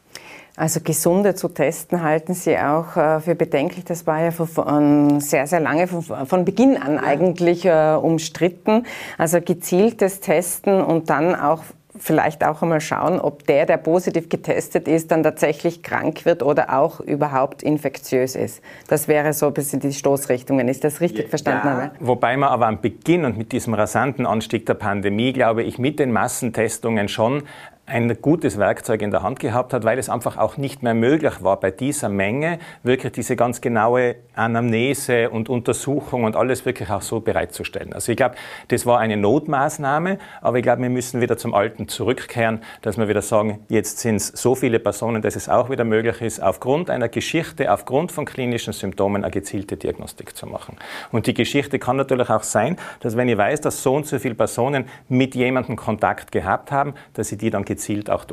Also 0.56 0.80
gesunde 0.80 1.34
zu 1.34 1.48
testen 1.48 2.02
halten 2.02 2.34
Sie 2.34 2.58
auch 2.58 2.94
äh, 2.98 3.20
für 3.20 3.34
bedenklich. 3.34 3.86
Das 3.86 4.06
war 4.06 4.20
ja 4.20 4.30
von 4.30 5.20
sehr, 5.20 5.46
sehr 5.46 5.60
lange, 5.60 5.86
von 5.86 6.44
Beginn 6.44 6.76
an 6.76 6.98
eigentlich 6.98 7.64
äh, 7.64 7.94
umstritten. 7.94 8.84
Also 9.16 9.40
gezieltes 9.40 10.20
Testen 10.20 10.82
und 10.82 11.08
dann 11.08 11.34
auch 11.34 11.62
vielleicht 11.98 12.44
auch 12.44 12.62
einmal 12.62 12.80
schauen, 12.80 13.20
ob 13.20 13.46
der, 13.46 13.66
der 13.66 13.76
positiv 13.76 14.28
getestet 14.28 14.88
ist, 14.88 15.10
dann 15.10 15.22
tatsächlich 15.22 15.82
krank 15.82 16.24
wird 16.24 16.42
oder 16.42 16.78
auch 16.78 17.00
überhaupt 17.00 17.62
infektiös 17.62 18.36
ist. 18.36 18.62
Das 18.88 19.08
wäre 19.08 19.32
so 19.32 19.46
ein 19.46 19.54
bisschen 19.54 19.80
die 19.80 19.92
Stoßrichtungen. 19.92 20.68
Ist 20.68 20.84
das 20.84 21.00
richtig 21.00 21.24
ja, 21.24 21.28
verstanden? 21.28 21.68
Ja. 21.68 21.90
Wobei 22.00 22.36
man 22.36 22.50
aber 22.50 22.66
am 22.66 22.80
Beginn 22.80 23.24
und 23.24 23.36
mit 23.36 23.52
diesem 23.52 23.74
rasanten 23.74 24.26
Anstieg 24.26 24.66
der 24.66 24.74
Pandemie, 24.74 25.32
glaube 25.32 25.62
ich, 25.62 25.78
mit 25.78 25.98
den 25.98 26.12
Massentestungen 26.12 27.08
schon 27.08 27.42
ein 27.88 28.20
gutes 28.20 28.58
Werkzeug 28.58 29.00
in 29.00 29.10
der 29.10 29.22
Hand 29.22 29.40
gehabt 29.40 29.72
hat, 29.72 29.84
weil 29.84 29.98
es 29.98 30.10
einfach 30.10 30.36
auch 30.36 30.58
nicht 30.58 30.82
mehr 30.82 30.94
möglich 30.94 31.42
war, 31.42 31.58
bei 31.58 31.70
dieser 31.70 32.10
Menge 32.10 32.58
wirklich 32.82 33.12
diese 33.12 33.34
ganz 33.34 33.60
genaue 33.60 34.16
Anamnese 34.34 35.30
und 35.30 35.48
Untersuchung 35.48 36.24
und 36.24 36.36
alles 36.36 36.66
wirklich 36.66 36.90
auch 36.90 37.00
so 37.00 37.20
bereitzustellen. 37.20 37.94
Also 37.94 38.12
ich 38.12 38.16
glaube, 38.16 38.34
das 38.68 38.84
war 38.84 38.98
eine 38.98 39.16
Notmaßnahme, 39.16 40.18
aber 40.42 40.58
ich 40.58 40.62
glaube, 40.62 40.82
wir 40.82 40.90
müssen 40.90 41.20
wieder 41.22 41.38
zum 41.38 41.54
Alten 41.54 41.88
zurückkehren, 41.88 42.60
dass 42.82 42.98
wir 42.98 43.08
wieder 43.08 43.22
sagen, 43.22 43.60
jetzt 43.68 44.00
sind 44.00 44.16
es 44.16 44.28
so 44.28 44.54
viele 44.54 44.78
Personen, 44.80 45.22
dass 45.22 45.34
es 45.34 45.48
auch 45.48 45.70
wieder 45.70 45.84
möglich 45.84 46.20
ist, 46.20 46.42
aufgrund 46.42 46.90
einer 46.90 47.08
Geschichte, 47.08 47.72
aufgrund 47.72 48.12
von 48.12 48.26
klinischen 48.26 48.74
Symptomen 48.74 49.24
eine 49.24 49.30
gezielte 49.30 49.78
Diagnostik 49.78 50.36
zu 50.36 50.46
machen. 50.46 50.76
Und 51.10 51.26
die 51.26 51.34
Geschichte 51.34 51.78
kann 51.78 51.96
natürlich 51.96 52.28
auch 52.28 52.42
sein, 52.42 52.76
dass 53.00 53.16
wenn 53.16 53.28
ich 53.28 53.38
weiß, 53.38 53.62
dass 53.62 53.82
so 53.82 53.94
und 53.94 54.06
so 54.06 54.18
viele 54.18 54.34
Personen 54.34 54.84
mit 55.08 55.34
jemandem 55.34 55.76
Kontakt 55.76 56.32
gehabt 56.32 56.70
haben, 56.70 56.92
dass 57.14 57.32
ich 57.32 57.38
die 57.38 57.48
dann 57.48 57.64
gezielt 57.64 57.77
gezielt 57.78 58.10
auch 58.10 58.24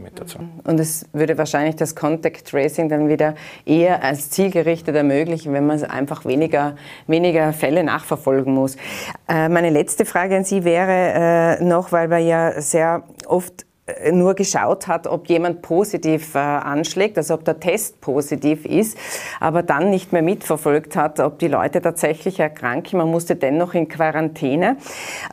mit 0.00 0.20
dazu. 0.20 0.38
Und 0.62 0.78
es 0.78 1.06
würde 1.12 1.36
wahrscheinlich 1.36 1.74
das 1.74 1.96
Contact 1.96 2.46
Tracing 2.46 2.88
dann 2.88 3.08
wieder 3.08 3.34
eher 3.66 4.04
als 4.04 4.30
zielgerichtet 4.30 4.94
ermöglichen, 4.94 5.52
wenn 5.52 5.66
man 5.66 5.82
einfach 5.82 6.24
weniger, 6.24 6.76
weniger 7.08 7.52
Fälle 7.52 7.82
nachverfolgen 7.82 8.54
muss. 8.54 8.76
Äh, 9.28 9.48
meine 9.48 9.70
letzte 9.70 10.04
Frage 10.04 10.36
an 10.36 10.44
Sie 10.44 10.62
wäre 10.62 11.58
äh, 11.60 11.64
noch, 11.64 11.90
weil 11.90 12.10
wir 12.10 12.18
ja 12.18 12.60
sehr 12.60 13.02
oft 13.26 13.66
nur 14.12 14.34
geschaut 14.34 14.88
hat, 14.88 15.06
ob 15.06 15.28
jemand 15.28 15.62
positiv 15.62 16.34
äh, 16.34 16.38
anschlägt, 16.38 17.16
also 17.18 17.34
ob 17.34 17.44
der 17.44 17.60
Test 17.60 18.00
positiv 18.00 18.64
ist, 18.64 18.96
aber 19.40 19.62
dann 19.62 19.90
nicht 19.90 20.12
mehr 20.12 20.22
mitverfolgt 20.22 20.96
hat, 20.96 21.20
ob 21.20 21.38
die 21.38 21.48
Leute 21.48 21.80
tatsächlich 21.80 22.40
erkranken. 22.40 22.98
Man 22.98 23.10
musste 23.10 23.36
dennoch 23.36 23.74
in 23.74 23.88
Quarantäne. 23.88 24.76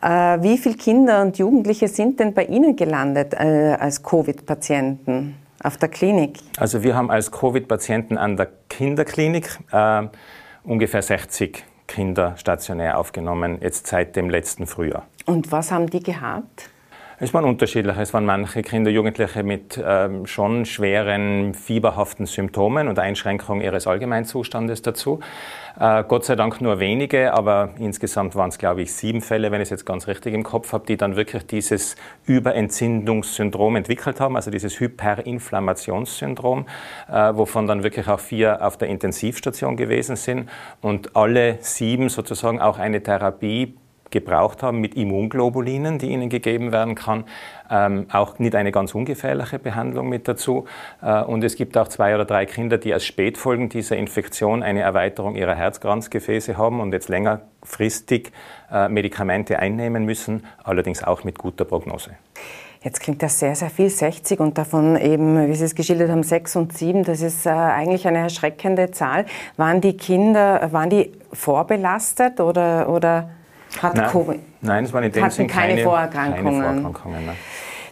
Äh, 0.02 0.08
wie 0.41 0.58
viele 0.58 0.76
Kinder 0.76 1.22
und 1.22 1.38
Jugendliche 1.38 1.88
sind 1.88 2.19
denn 2.19 2.34
bei 2.34 2.45
Ihnen 2.45 2.76
gelandet 2.76 3.34
äh, 3.34 3.76
als 3.80 4.04
Covid-Patienten 4.04 5.36
auf 5.63 5.78
der 5.78 5.89
Klinik? 5.89 6.39
Also 6.58 6.84
wir 6.84 6.95
haben 6.95 7.12
als 7.12 7.32
Covid-Patienten 7.32 8.17
an 8.17 8.38
der 8.38 8.50
Kinderklinik 8.69 9.60
äh, 9.72 10.08
ungefähr 10.63 11.02
60 11.02 11.63
Kinder 11.88 12.36
stationär 12.38 12.98
aufgenommen, 13.00 13.58
jetzt 13.62 13.88
seit 13.88 14.15
dem 14.15 14.30
letzten 14.30 14.67
Frühjahr. 14.67 15.08
Und 15.26 15.52
was 15.52 15.72
haben 15.72 15.89
die 15.89 16.02
gehabt? 16.02 16.69
Es 17.22 17.34
waren 17.34 17.44
unterschiedliche. 17.44 18.02
Es 18.02 18.14
waren 18.14 18.24
manche 18.24 18.62
Kinder, 18.62 18.90
Jugendliche 18.90 19.44
mit 19.44 19.78
ähm, 19.86 20.26
schon 20.26 20.64
schweren 20.66 21.54
fieberhaften 21.54 22.26
Symptomen 22.26 22.88
und 22.88 22.98
Einschränkung 22.98 23.60
ihres 23.60 23.88
Allgemeinzustandes 23.88 24.82
dazu. 24.84 25.20
Äh, 25.78 26.06
Gott 26.08 26.24
sei 26.24 26.38
Dank 26.38 26.62
nur 26.62 26.80
wenige, 26.80 27.34
aber 27.34 27.72
insgesamt 27.78 28.38
waren 28.38 28.48
es, 28.48 28.58
glaube 28.58 28.84
ich, 28.84 28.94
sieben 28.94 29.20
Fälle, 29.20 29.52
wenn 29.52 29.60
ich 29.60 29.66
es 29.66 29.72
jetzt 29.72 29.86
ganz 29.86 30.08
richtig 30.08 30.34
im 30.34 30.44
Kopf 30.44 30.72
habe, 30.72 30.86
die 30.86 30.96
dann 30.96 31.18
wirklich 31.18 31.46
dieses 31.46 31.98
Überentzündungssyndrom 32.26 33.76
entwickelt 33.76 34.22
haben, 34.22 34.38
also 34.38 34.50
dieses 34.50 34.80
Hyperinflammationssyndrom, 34.80 36.68
äh, 37.12 37.36
wovon 37.36 37.68
dann 37.68 37.84
wirklich 37.84 38.08
auch 38.08 38.22
vier 38.22 38.66
auf 38.66 38.78
der 38.78 38.88
Intensivstation 38.88 39.76
gewesen 39.76 40.16
sind 40.16 40.50
und 40.82 41.18
alle 41.18 41.58
sieben 41.60 42.08
sozusagen 42.08 42.62
auch 42.62 42.80
eine 42.80 43.04
Therapie 43.04 43.74
gebraucht 44.12 44.63
haben 44.63 44.80
mit 44.80 44.95
Immunglobulinen, 44.95 46.00
die 46.00 46.10
ihnen 46.10 46.30
gegeben 46.30 46.72
werden 46.72 46.95
kann. 46.95 47.26
Ähm, 47.69 48.08
auch 48.12 48.39
nicht 48.39 48.56
eine 48.56 48.72
ganz 48.72 48.95
ungefährliche 48.95 49.60
Behandlung 49.60 50.10
mit 50.10 50.28
dazu. 50.28 50.65
Äh, 51.02 51.22
und 51.24 51.43
es 51.43 51.56
gibt 51.56 51.78
auch 51.78 51.88
zwei 51.88 52.15
oder 52.15 52.26
drei 52.26 52.45
Kinder, 52.45 52.78
die 52.78 52.93
als 52.93 53.06
Spätfolgen 53.06 53.69
dieser 53.69 53.98
Infektion 53.98 54.63
eine 54.63 54.82
Erweiterung 54.82 55.36
ihrer 55.36 55.56
Herzkranzgefäße 55.56 56.58
haben 56.58 56.80
und 56.80 56.93
jetzt 56.93 57.10
längerfristig 57.10 58.32
äh, 58.72 58.89
Medikamente 58.89 59.60
einnehmen 59.60 60.06
müssen, 60.06 60.45
allerdings 60.63 61.04
auch 61.04 61.24
mit 61.24 61.38
guter 61.38 61.65
Prognose. 61.65 62.12
Jetzt 62.82 63.02
klingt 63.02 63.22
das 63.22 63.38
sehr, 63.39 63.56
sehr 63.56 63.69
viel, 63.69 63.89
60 63.89 64.39
und 64.39 64.58
davon 64.58 64.95
eben, 64.95 65.50
wie 65.50 65.54
Sie 65.54 65.65
es 65.65 65.76
geschildert 65.76 66.10
haben, 66.10 66.24
6 66.24 66.56
und 66.56 66.78
7, 66.78 67.04
das 67.04 67.19
ist 67.22 67.45
äh, 67.45 67.50
eigentlich 67.50 68.08
eine 68.08 68.19
erschreckende 68.19 68.91
Zahl. 68.91 69.26
Waren 69.58 69.82
die 69.82 69.98
Kinder, 69.98 70.72
waren 70.72 70.89
die 70.89 71.12
vorbelastet 71.34 72.39
oder, 72.39 72.88
oder 72.88 73.32
hat 73.82 73.96
nein, 73.96 74.10
Covid. 74.10 74.40
Nein, 74.62 74.84
es 74.86 74.94
waren 74.94 75.04
in 75.04 75.12
dem 75.12 75.24
hatten 75.24 75.48
keine, 75.48 75.74
keine 75.74 75.84
Vorerkrankungen. 75.84 76.44
Keine 76.44 76.82
Vorerkrankungen 76.82 77.26
nein. 77.26 77.36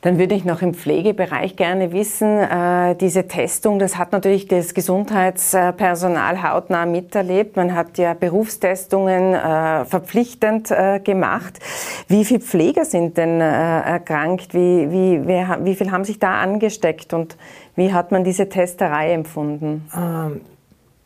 Dann 0.02 0.20
würde 0.20 0.36
ich 0.36 0.46
noch 0.46 0.62
im 0.62 0.74
Pflegebereich 0.74 1.56
gerne 1.56 1.92
wissen, 1.92 2.40
äh, 2.40 2.96
diese 2.96 3.28
Testung, 3.28 3.80
das 3.80 3.98
hat 3.98 4.12
natürlich 4.12 4.48
das 4.48 4.74
Gesundheitspersonal 4.74 6.44
hautnah 6.44 6.86
miterlebt. 6.86 7.56
Man 7.56 7.76
hat 7.76 7.98
ja 7.98 8.14
Berufstestungen 8.14 9.34
äh, 9.34 9.86
verpflichtend 9.86 10.72
äh, 10.72 11.00
gemacht. 11.00 11.60
Wie 12.08 12.26
viele 12.26 12.42
Pfleger 12.42 12.86
sind 12.86 13.18
denn 13.18 13.42
äh, 13.42 13.44
erkrankt? 13.44 14.54
Wie, 14.54 14.92
wie, 14.92 15.22
wer, 15.26 15.60
wie 15.64 15.76
viel 15.76 15.92
haben 15.92 16.06
sich 16.06 16.20
da 16.20 16.40
angesteckt 16.40 17.14
und 17.14 17.36
wie 17.76 17.92
hat 17.92 18.12
man 18.12 18.24
diese 18.24 18.50
Testerei 18.50 19.14
empfunden? 19.14 19.90
Ähm 19.96 20.42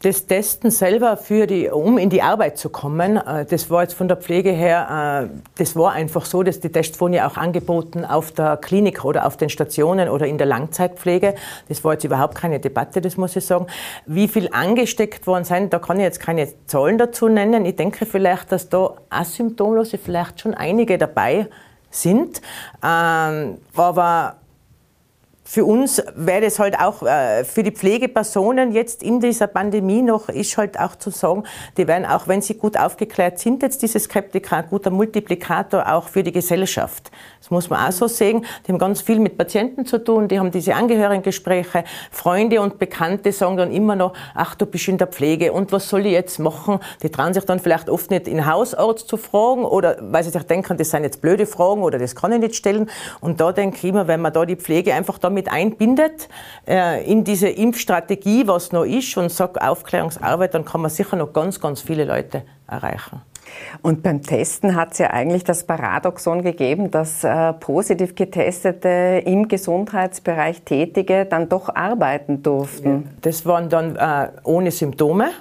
das 0.01 0.25
Testen 0.25 0.71
selber, 0.71 1.15
für 1.15 1.45
die, 1.45 1.69
um 1.69 1.97
in 1.97 2.09
die 2.09 2.21
Arbeit 2.21 2.57
zu 2.57 2.69
kommen, 2.69 3.17
äh, 3.17 3.45
das 3.45 3.69
war 3.69 3.83
jetzt 3.83 3.93
von 3.93 4.07
der 4.07 4.17
Pflege 4.17 4.51
her, 4.51 5.29
äh, 5.29 5.39
das 5.57 5.75
war 5.75 5.91
einfach 5.91 6.25
so, 6.25 6.41
dass 6.41 6.59
die 6.59 6.71
Tests 6.71 6.99
wurden 6.99 7.13
ja 7.13 7.27
auch 7.27 7.37
angeboten 7.37 8.03
auf 8.03 8.31
der 8.31 8.57
Klinik 8.57 9.05
oder 9.05 9.25
auf 9.27 9.37
den 9.37 9.49
Stationen 9.49 10.09
oder 10.09 10.25
in 10.25 10.37
der 10.37 10.47
Langzeitpflege. 10.47 11.35
Das 11.69 11.83
war 11.83 11.93
jetzt 11.93 12.03
überhaupt 12.03 12.35
keine 12.35 12.59
Debatte, 12.59 13.01
das 13.01 13.17
muss 13.17 13.35
ich 13.35 13.45
sagen. 13.45 13.67
Wie 14.07 14.27
viel 14.27 14.49
angesteckt 14.51 15.27
worden 15.27 15.43
sind, 15.43 15.71
da 15.71 15.79
kann 15.79 15.97
ich 15.97 16.03
jetzt 16.03 16.19
keine 16.19 16.47
Zahlen 16.65 16.97
dazu 16.97 17.27
nennen. 17.27 17.65
Ich 17.65 17.75
denke 17.75 18.05
vielleicht, 18.05 18.51
dass 18.51 18.69
da 18.69 18.95
asymptomlose 19.09 19.99
vielleicht 19.99 20.41
schon 20.41 20.55
einige 20.55 20.97
dabei 20.97 21.47
sind. 21.91 22.41
Ähm, 22.83 23.57
aber 23.75 24.35
für 25.51 25.65
uns 25.65 26.01
wäre 26.15 26.45
es 26.45 26.59
halt 26.59 26.79
auch 26.79 27.03
äh, 27.03 27.43
für 27.43 27.61
die 27.61 27.71
Pflegepersonen 27.71 28.71
jetzt 28.71 29.03
in 29.03 29.19
dieser 29.19 29.47
Pandemie 29.47 30.01
noch, 30.01 30.29
ist 30.29 30.55
halt 30.55 30.79
auch 30.79 30.95
zu 30.95 31.09
sagen, 31.09 31.43
die 31.75 31.89
werden 31.89 32.05
auch, 32.05 32.29
wenn 32.29 32.41
sie 32.41 32.53
gut 32.53 32.77
aufgeklärt 32.77 33.37
sind, 33.37 33.61
jetzt 33.61 33.81
diese 33.81 33.99
Skeptiker 33.99 34.55
ein 34.55 34.69
guter 34.69 34.91
Multiplikator 34.91 35.91
auch 35.91 36.07
für 36.07 36.23
die 36.23 36.31
Gesellschaft. 36.31 37.11
Das 37.41 37.51
muss 37.51 37.69
man 37.69 37.85
auch 37.85 37.91
so 37.91 38.07
sehen. 38.07 38.45
Die 38.65 38.71
haben 38.71 38.79
ganz 38.79 39.01
viel 39.01 39.19
mit 39.19 39.37
Patienten 39.37 39.85
zu 39.85 39.97
tun, 39.97 40.29
die 40.29 40.39
haben 40.39 40.51
diese 40.51 40.73
Angehörigengespräche. 40.73 41.83
Freunde 42.11 42.61
und 42.61 42.79
Bekannte 42.79 43.33
sagen 43.33 43.57
dann 43.57 43.71
immer 43.73 43.97
noch, 43.97 44.13
ach, 44.33 44.55
du 44.55 44.65
bist 44.65 44.87
in 44.87 44.99
der 44.99 45.07
Pflege 45.07 45.51
und 45.51 45.73
was 45.73 45.89
soll 45.89 46.05
ich 46.05 46.13
jetzt 46.13 46.39
machen? 46.39 46.79
Die 47.03 47.09
trauen 47.09 47.33
sich 47.33 47.43
dann 47.43 47.59
vielleicht 47.59 47.89
oft 47.89 48.09
nicht 48.09 48.29
in 48.29 48.49
Hausarzt 48.49 49.09
zu 49.09 49.17
fragen 49.17 49.65
oder 49.65 49.97
weil 49.99 50.23
sie 50.23 50.29
sich 50.29 50.43
denken, 50.43 50.77
das 50.77 50.91
sind 50.91 51.03
jetzt 51.03 51.19
blöde 51.19 51.45
Fragen 51.45 51.83
oder 51.83 51.99
das 51.99 52.15
kann 52.15 52.31
ich 52.31 52.39
nicht 52.39 52.55
stellen. 52.55 52.89
Und 53.19 53.41
da 53.41 53.51
denke 53.51 53.75
ich 53.75 53.83
immer, 53.83 54.07
wenn 54.07 54.21
man 54.21 54.31
da 54.31 54.45
die 54.45 54.55
Pflege 54.55 54.93
einfach 54.93 55.17
damit 55.17 55.40
einbindet, 55.49 56.29
äh, 56.67 57.03
in 57.09 57.23
diese 57.23 57.49
Impfstrategie, 57.49 58.47
was 58.47 58.71
noch 58.71 58.85
ist 58.85 59.15
und 59.17 59.31
sagt 59.31 59.61
Aufklärungsarbeit, 59.61 60.53
dann 60.53 60.65
kann 60.65 60.81
man 60.81 60.89
sicher 60.89 61.15
noch 61.15 61.33
ganz, 61.33 61.59
ganz 61.59 61.81
viele 61.81 62.05
Leute 62.05 62.43
erreichen. 62.67 63.21
Und 63.81 64.03
beim 64.03 64.21
Testen 64.21 64.75
hat 64.75 64.93
es 64.93 64.99
ja 64.99 65.09
eigentlich 65.09 65.43
das 65.43 65.65
Paradoxon 65.65 66.43
gegeben, 66.43 66.91
dass 66.91 67.23
äh, 67.23 67.53
positiv 67.53 68.15
Getestete 68.15 69.23
im 69.25 69.47
Gesundheitsbereich 69.47 70.61
Tätige 70.61 71.25
dann 71.25 71.49
doch 71.49 71.73
arbeiten 71.73 72.43
durften. 72.43 73.09
Das 73.21 73.45
waren 73.45 73.69
dann 73.69 73.95
äh, 73.95 74.29
ohne 74.43 74.71
Symptome 74.71 75.31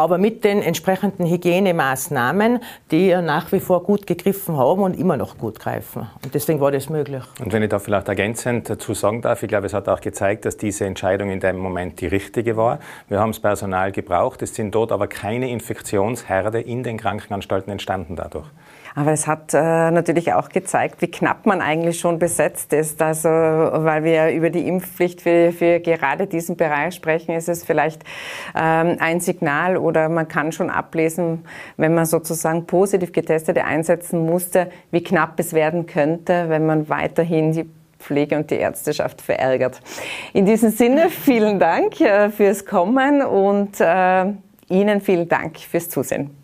aber 0.00 0.16
mit 0.16 0.44
den 0.44 0.62
entsprechenden 0.62 1.26
Hygienemaßnahmen, 1.26 2.60
die 2.90 3.14
nach 3.16 3.52
wie 3.52 3.60
vor 3.60 3.82
gut 3.82 4.06
gegriffen 4.06 4.56
haben 4.56 4.82
und 4.82 4.98
immer 4.98 5.18
noch 5.18 5.36
gut 5.36 5.60
greifen. 5.60 6.08
Und 6.24 6.34
deswegen 6.34 6.58
war 6.60 6.72
das 6.72 6.88
möglich. 6.88 7.22
Und 7.38 7.52
wenn 7.52 7.62
ich 7.62 7.68
da 7.68 7.78
vielleicht 7.78 8.08
ergänzend 8.08 8.70
dazu 8.70 8.94
sagen 8.94 9.20
darf, 9.20 9.42
ich 9.42 9.48
glaube, 9.48 9.66
es 9.66 9.74
hat 9.74 9.88
auch 9.88 10.00
gezeigt, 10.00 10.46
dass 10.46 10.56
diese 10.56 10.86
Entscheidung 10.86 11.30
in 11.30 11.40
dem 11.40 11.58
Moment 11.58 12.00
die 12.00 12.06
richtige 12.06 12.56
war. 12.56 12.78
Wir 13.08 13.20
haben 13.20 13.32
das 13.32 13.40
Personal 13.40 13.92
gebraucht, 13.92 14.40
es 14.40 14.54
sind 14.54 14.74
dort 14.74 14.90
aber 14.90 15.06
keine 15.06 15.50
Infektionsherde 15.50 16.60
in 16.60 16.82
den 16.82 16.96
Krankenanstalten 16.96 17.70
entstanden 17.70 18.16
dadurch. 18.16 18.46
Aber 18.94 19.12
es 19.12 19.26
hat 19.26 19.54
äh, 19.54 19.90
natürlich 19.90 20.32
auch 20.32 20.48
gezeigt, 20.48 21.00
wie 21.00 21.10
knapp 21.10 21.46
man 21.46 21.60
eigentlich 21.60 22.00
schon 22.00 22.18
besetzt 22.18 22.72
ist. 22.72 23.00
Also, 23.00 23.28
weil 23.28 24.04
wir 24.04 24.30
über 24.30 24.50
die 24.50 24.66
Impfpflicht 24.66 25.20
für, 25.20 25.52
für 25.52 25.80
gerade 25.80 26.26
diesen 26.26 26.56
Bereich 26.56 26.94
sprechen, 26.94 27.34
ist 27.34 27.48
es 27.48 27.64
vielleicht 27.64 28.02
ähm, 28.56 28.96
ein 28.98 29.20
Signal 29.20 29.76
oder 29.76 30.08
man 30.08 30.28
kann 30.28 30.52
schon 30.52 30.70
ablesen, 30.70 31.44
wenn 31.76 31.94
man 31.94 32.06
sozusagen 32.06 32.66
positiv 32.66 33.12
Getestete 33.12 33.64
einsetzen 33.64 34.26
musste, 34.26 34.70
wie 34.90 35.02
knapp 35.02 35.38
es 35.38 35.52
werden 35.52 35.86
könnte, 35.86 36.46
wenn 36.48 36.66
man 36.66 36.88
weiterhin 36.88 37.52
die 37.52 37.70
Pflege 37.98 38.36
und 38.36 38.50
die 38.50 38.56
Ärzteschaft 38.56 39.20
verärgert. 39.20 39.80
In 40.32 40.46
diesem 40.46 40.70
Sinne, 40.70 41.10
vielen 41.10 41.58
Dank 41.58 42.00
äh, 42.00 42.30
fürs 42.30 42.64
Kommen 42.64 43.22
und 43.22 43.78
äh, 43.78 44.24
Ihnen 44.68 45.00
vielen 45.00 45.28
Dank 45.28 45.58
fürs 45.58 45.88
Zusehen. 45.88 46.39